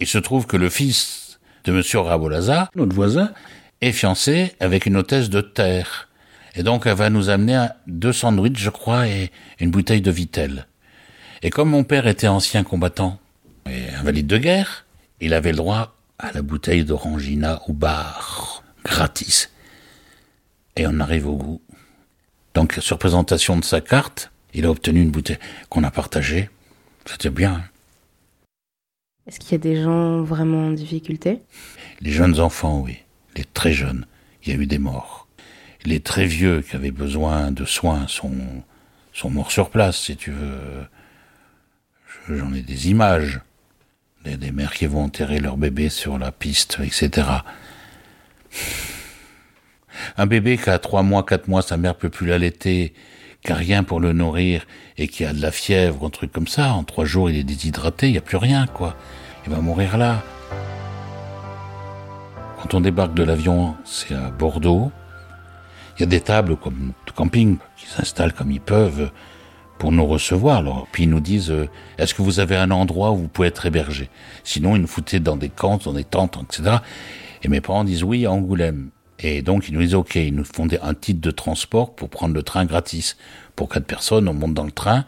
Il 0.00 0.06
se 0.06 0.18
trouve 0.18 0.46
que 0.46 0.56
le 0.56 0.68
fils 0.68 1.38
de 1.64 1.72
Monsieur 1.72 2.00
Rabolaza, 2.00 2.70
notre 2.76 2.94
voisin, 2.94 3.32
est 3.80 3.92
fiancé 3.92 4.52
avec 4.60 4.86
une 4.86 4.96
hôtesse 4.96 5.28
de 5.28 5.40
terre. 5.40 6.07
Et 6.58 6.64
donc, 6.64 6.86
elle 6.86 6.96
va 6.96 7.08
nous 7.08 7.28
amener 7.30 7.68
deux 7.86 8.12
sandwichs, 8.12 8.58
je 8.58 8.70
crois, 8.70 9.06
et 9.06 9.30
une 9.60 9.70
bouteille 9.70 10.00
de 10.00 10.10
Vitel. 10.10 10.66
Et 11.40 11.50
comme 11.50 11.70
mon 11.70 11.84
père 11.84 12.08
était 12.08 12.26
ancien 12.26 12.64
combattant 12.64 13.20
et 13.70 13.90
invalide 13.94 14.26
de 14.26 14.38
guerre, 14.38 14.84
il 15.20 15.34
avait 15.34 15.52
le 15.52 15.58
droit 15.58 15.94
à 16.18 16.32
la 16.32 16.42
bouteille 16.42 16.84
d'orangina 16.84 17.62
au 17.68 17.72
bar, 17.72 18.64
gratis. 18.84 19.52
Et 20.74 20.88
on 20.88 20.98
arrive 20.98 21.28
au 21.28 21.36
goût. 21.36 21.62
Donc, 22.54 22.76
sur 22.80 22.98
présentation 22.98 23.56
de 23.56 23.64
sa 23.64 23.80
carte, 23.80 24.32
il 24.52 24.66
a 24.66 24.70
obtenu 24.72 25.00
une 25.00 25.12
bouteille 25.12 25.38
qu'on 25.68 25.84
a 25.84 25.92
partagée. 25.92 26.50
C'était 27.06 27.30
bien. 27.30 27.62
Est-ce 29.28 29.38
qu'il 29.38 29.52
y 29.52 29.54
a 29.54 29.58
des 29.58 29.80
gens 29.80 30.22
vraiment 30.22 30.66
en 30.66 30.70
difficulté? 30.72 31.40
Les 32.00 32.10
jeunes 32.10 32.40
enfants, 32.40 32.80
oui. 32.80 32.96
Les 33.36 33.44
très 33.44 33.72
jeunes. 33.72 34.06
Il 34.42 34.52
y 34.52 34.56
a 34.56 34.60
eu 34.60 34.66
des 34.66 34.78
morts. 34.78 35.27
Les 35.84 36.00
très 36.00 36.26
vieux 36.26 36.60
qui 36.60 36.76
avaient 36.76 36.90
besoin 36.90 37.50
de 37.50 37.64
soins 37.64 38.06
sont, 38.08 38.34
sont 39.12 39.30
morts 39.30 39.52
sur 39.52 39.70
place, 39.70 39.96
si 39.96 40.16
tu 40.16 40.30
veux. 40.32 40.86
J'en 42.28 42.52
ai 42.52 42.62
des 42.62 42.90
images. 42.90 43.40
Des, 44.24 44.36
des 44.36 44.50
mères 44.50 44.72
qui 44.72 44.86
vont 44.86 45.04
enterrer 45.04 45.38
leur 45.38 45.56
bébé 45.56 45.88
sur 45.88 46.18
la 46.18 46.32
piste, 46.32 46.78
etc. 46.82 47.28
Un 50.16 50.26
bébé 50.26 50.58
qui 50.58 50.70
a 50.70 50.78
trois 50.78 51.02
mois, 51.02 51.22
quatre 51.24 51.48
mois, 51.48 51.62
sa 51.62 51.76
mère 51.76 51.94
peut 51.94 52.08
plus 52.08 52.26
l'allaiter, 52.26 52.94
qui 53.42 53.52
a 53.52 53.54
rien 53.54 53.84
pour 53.84 54.00
le 54.00 54.12
nourrir 54.12 54.66
et 54.96 55.08
qui 55.08 55.24
a 55.24 55.32
de 55.32 55.40
la 55.40 55.52
fièvre, 55.52 56.04
un 56.06 56.10
truc 56.10 56.32
comme 56.32 56.48
ça, 56.48 56.72
en 56.72 56.84
trois 56.84 57.04
jours 57.04 57.30
il 57.30 57.36
est 57.36 57.44
déshydraté, 57.44 58.08
il 58.08 58.12
n'y 58.12 58.18
a 58.18 58.22
plus 58.22 58.36
rien, 58.36 58.66
quoi. 58.66 58.96
Il 59.46 59.52
va 59.52 59.60
mourir 59.60 59.96
là. 59.96 60.22
Quand 62.60 62.74
on 62.74 62.80
débarque 62.80 63.14
de 63.14 63.22
l'avion, 63.22 63.76
c'est 63.84 64.14
à 64.14 64.30
Bordeaux. 64.30 64.90
Il 65.98 66.02
y 66.02 66.04
a 66.04 66.06
des 66.06 66.20
tables 66.20 66.56
comme 66.56 66.92
de 67.06 67.10
camping 67.10 67.56
qui 67.76 67.86
s'installent 67.86 68.32
comme 68.32 68.52
ils 68.52 68.60
peuvent 68.60 69.10
pour 69.78 69.90
nous 69.90 70.06
recevoir. 70.06 70.58
Alors, 70.58 70.86
puis 70.92 71.02
ils 71.02 71.10
nous 71.10 71.18
disent 71.18 71.50
euh, 71.50 71.68
est-ce 71.98 72.14
que 72.14 72.22
vous 72.22 72.38
avez 72.38 72.54
un 72.54 72.70
endroit 72.70 73.10
où 73.10 73.16
vous 73.16 73.28
pouvez 73.28 73.48
être 73.48 73.66
hébergé? 73.66 74.08
Sinon, 74.44 74.76
ils 74.76 74.82
nous 74.82 74.86
foutaient 74.86 75.18
dans 75.18 75.36
des 75.36 75.48
camps, 75.48 75.78
dans 75.78 75.92
des 75.92 76.04
tentes, 76.04 76.38
etc. 76.40 76.76
Et 77.42 77.48
mes 77.48 77.60
parents 77.60 77.82
disent 77.82 78.04
oui 78.04 78.26
à 78.26 78.30
Angoulême. 78.30 78.90
Et 79.18 79.42
donc 79.42 79.68
ils 79.68 79.74
nous 79.74 79.80
disent 79.80 79.96
ok, 79.96 80.14
ils 80.14 80.32
nous 80.32 80.44
font 80.44 80.68
un 80.80 80.94
titre 80.94 81.20
de 81.20 81.32
transport 81.32 81.96
pour 81.96 82.08
prendre 82.10 82.34
le 82.34 82.44
train 82.44 82.64
gratis. 82.64 83.16
Pour 83.56 83.68
quatre 83.68 83.86
personnes, 83.86 84.28
on 84.28 84.34
monte 84.34 84.54
dans 84.54 84.64
le 84.64 84.70
train. 84.70 85.04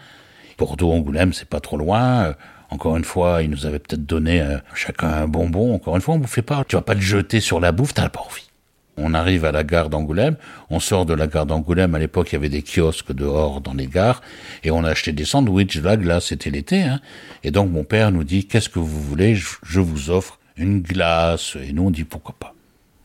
Bordeaux, 0.59 0.91
Angoulême, 0.91 1.33
c'est 1.33 1.49
pas 1.49 1.61
trop 1.61 1.77
loin. 1.77 2.25
Euh, 2.25 2.33
encore 2.71 2.97
une 2.97 3.05
fois, 3.05 3.45
ils 3.45 3.51
nous 3.51 3.65
avaient 3.65 3.79
peut-être 3.79 4.07
donné 4.07 4.43
euh, 4.43 4.59
chacun 4.75 5.09
un 5.09 5.29
bonbon. 5.29 5.73
Encore 5.73 5.95
une 5.95 6.03
fois, 6.03 6.15
on 6.15 6.19
vous 6.19 6.27
fait 6.27 6.43
pas. 6.43 6.65
Tu 6.67 6.75
vas 6.75 6.83
pas 6.83 6.95
le 6.95 7.01
jeter 7.01 7.39
sur 7.39 7.61
la 7.61 7.71
bouffe, 7.71 7.95
t'as 7.95 8.09
pas 8.09 8.21
envie. 8.21 8.50
On 8.97 9.15
arrive 9.15 9.45
à 9.45 9.53
la 9.53 9.65
gare 9.65 9.89
d'Angoulême, 9.89 10.37
on 10.69 10.81
sort 10.81 11.07
de 11.07 11.15
la 11.15 11.27
gare 11.27 11.47
d'Angoulême, 11.47 11.95
à 11.95 11.99
l'époque 11.99 12.33
il 12.33 12.35
y 12.35 12.37
avait 12.37 12.49
des 12.49 12.63
kiosques 12.63 13.13
dehors 13.13 13.61
dans 13.61 13.73
les 13.73 13.87
gares, 13.87 14.21
et 14.63 14.71
on 14.71 14.85
a 14.85 14.91
acheté 14.91 15.13
des 15.13 15.25
sandwichs, 15.25 15.77
la 15.77 15.97
glace, 15.97 16.27
c'était 16.27 16.51
l'été, 16.51 16.83
hein. 16.83 17.01
Et 17.43 17.51
donc 17.51 17.71
mon 17.71 17.85
père 17.85 18.11
nous 18.11 18.25
dit, 18.25 18.47
qu'est-ce 18.47 18.69
que 18.69 18.79
vous 18.79 19.03
voulez, 19.03 19.35
je 19.35 19.81
vous 19.81 20.11
offre 20.11 20.39
une 20.57 20.81
glace, 20.83 21.57
et 21.63 21.73
nous 21.73 21.85
on 21.85 21.91
dit 21.91 22.05
pourquoi 22.05 22.35
pas? 22.39 22.55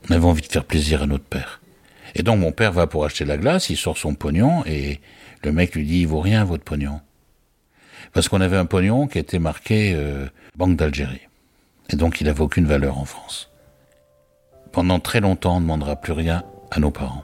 On 0.09 0.13
avait 0.13 0.25
envie 0.25 0.41
de 0.41 0.51
faire 0.51 0.65
plaisir 0.65 1.03
à 1.03 1.07
notre 1.07 1.23
père. 1.23 1.61
Et 2.13 2.23
donc 2.23 2.39
mon 2.39 2.51
père 2.51 2.71
va 2.71 2.87
pour 2.87 3.05
acheter 3.05 3.25
la 3.25 3.37
glace, 3.37 3.69
il 3.69 3.77
sort 3.77 3.97
son 3.97 4.15
pognon, 4.15 4.65
et 4.65 4.99
le 5.43 5.51
mec 5.51 5.75
lui 5.75 5.85
dit, 5.85 6.01
il 6.01 6.07
vaut 6.07 6.19
rien 6.19 6.43
votre 6.43 6.63
pognon. 6.63 6.99
Parce 8.11 8.27
qu'on 8.27 8.41
avait 8.41 8.57
un 8.57 8.65
pognon 8.65 9.07
qui 9.07 9.19
était 9.19 9.39
marqué 9.39 9.93
euh, 9.95 10.27
Banque 10.57 10.77
d'Algérie. 10.77 11.21
Et 11.89 11.95
donc 11.95 12.19
il 12.19 12.25
n'avait 12.25 12.41
aucune 12.41 12.65
valeur 12.65 12.97
en 12.97 13.05
France 13.05 13.51
pendant 14.75 14.99
très 14.99 15.21
longtemps, 15.21 15.55
on 15.55 15.59
ne 15.61 15.61
demandera 15.61 15.95
plus 15.95 16.11
rien 16.11 16.43
à 16.69 16.81
nos 16.81 16.91
parents. 16.91 17.23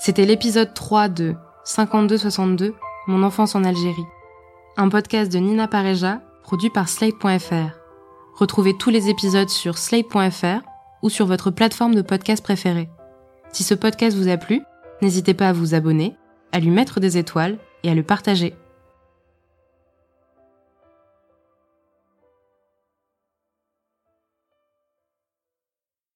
C'était 0.00 0.26
l'épisode 0.26 0.74
3 0.74 1.08
de 1.08 1.36
52-62, 1.64 2.72
Mon 3.06 3.22
enfance 3.22 3.54
en 3.54 3.62
Algérie. 3.62 4.04
Un 4.76 4.88
podcast 4.88 5.32
de 5.32 5.38
Nina 5.38 5.68
Pareja, 5.68 6.20
produit 6.42 6.70
par 6.70 6.88
Slate.fr. 6.88 7.78
Retrouvez 8.34 8.76
tous 8.76 8.90
les 8.90 9.08
épisodes 9.08 9.48
sur 9.48 9.78
Slate.fr 9.78 10.66
ou 11.02 11.08
sur 11.08 11.26
votre 11.26 11.52
plateforme 11.52 11.94
de 11.94 12.02
podcast 12.02 12.42
préférée. 12.42 12.88
Si 13.52 13.62
ce 13.62 13.74
podcast 13.74 14.16
vous 14.16 14.28
a 14.28 14.36
plu, 14.36 14.60
n'hésitez 15.02 15.34
pas 15.34 15.50
à 15.50 15.52
vous 15.52 15.74
abonner, 15.74 16.16
à 16.50 16.58
lui 16.58 16.70
mettre 16.70 16.98
des 16.98 17.16
étoiles 17.16 17.58
et 17.84 17.90
à 17.90 17.94
le 17.94 18.02
partager. 18.02 18.56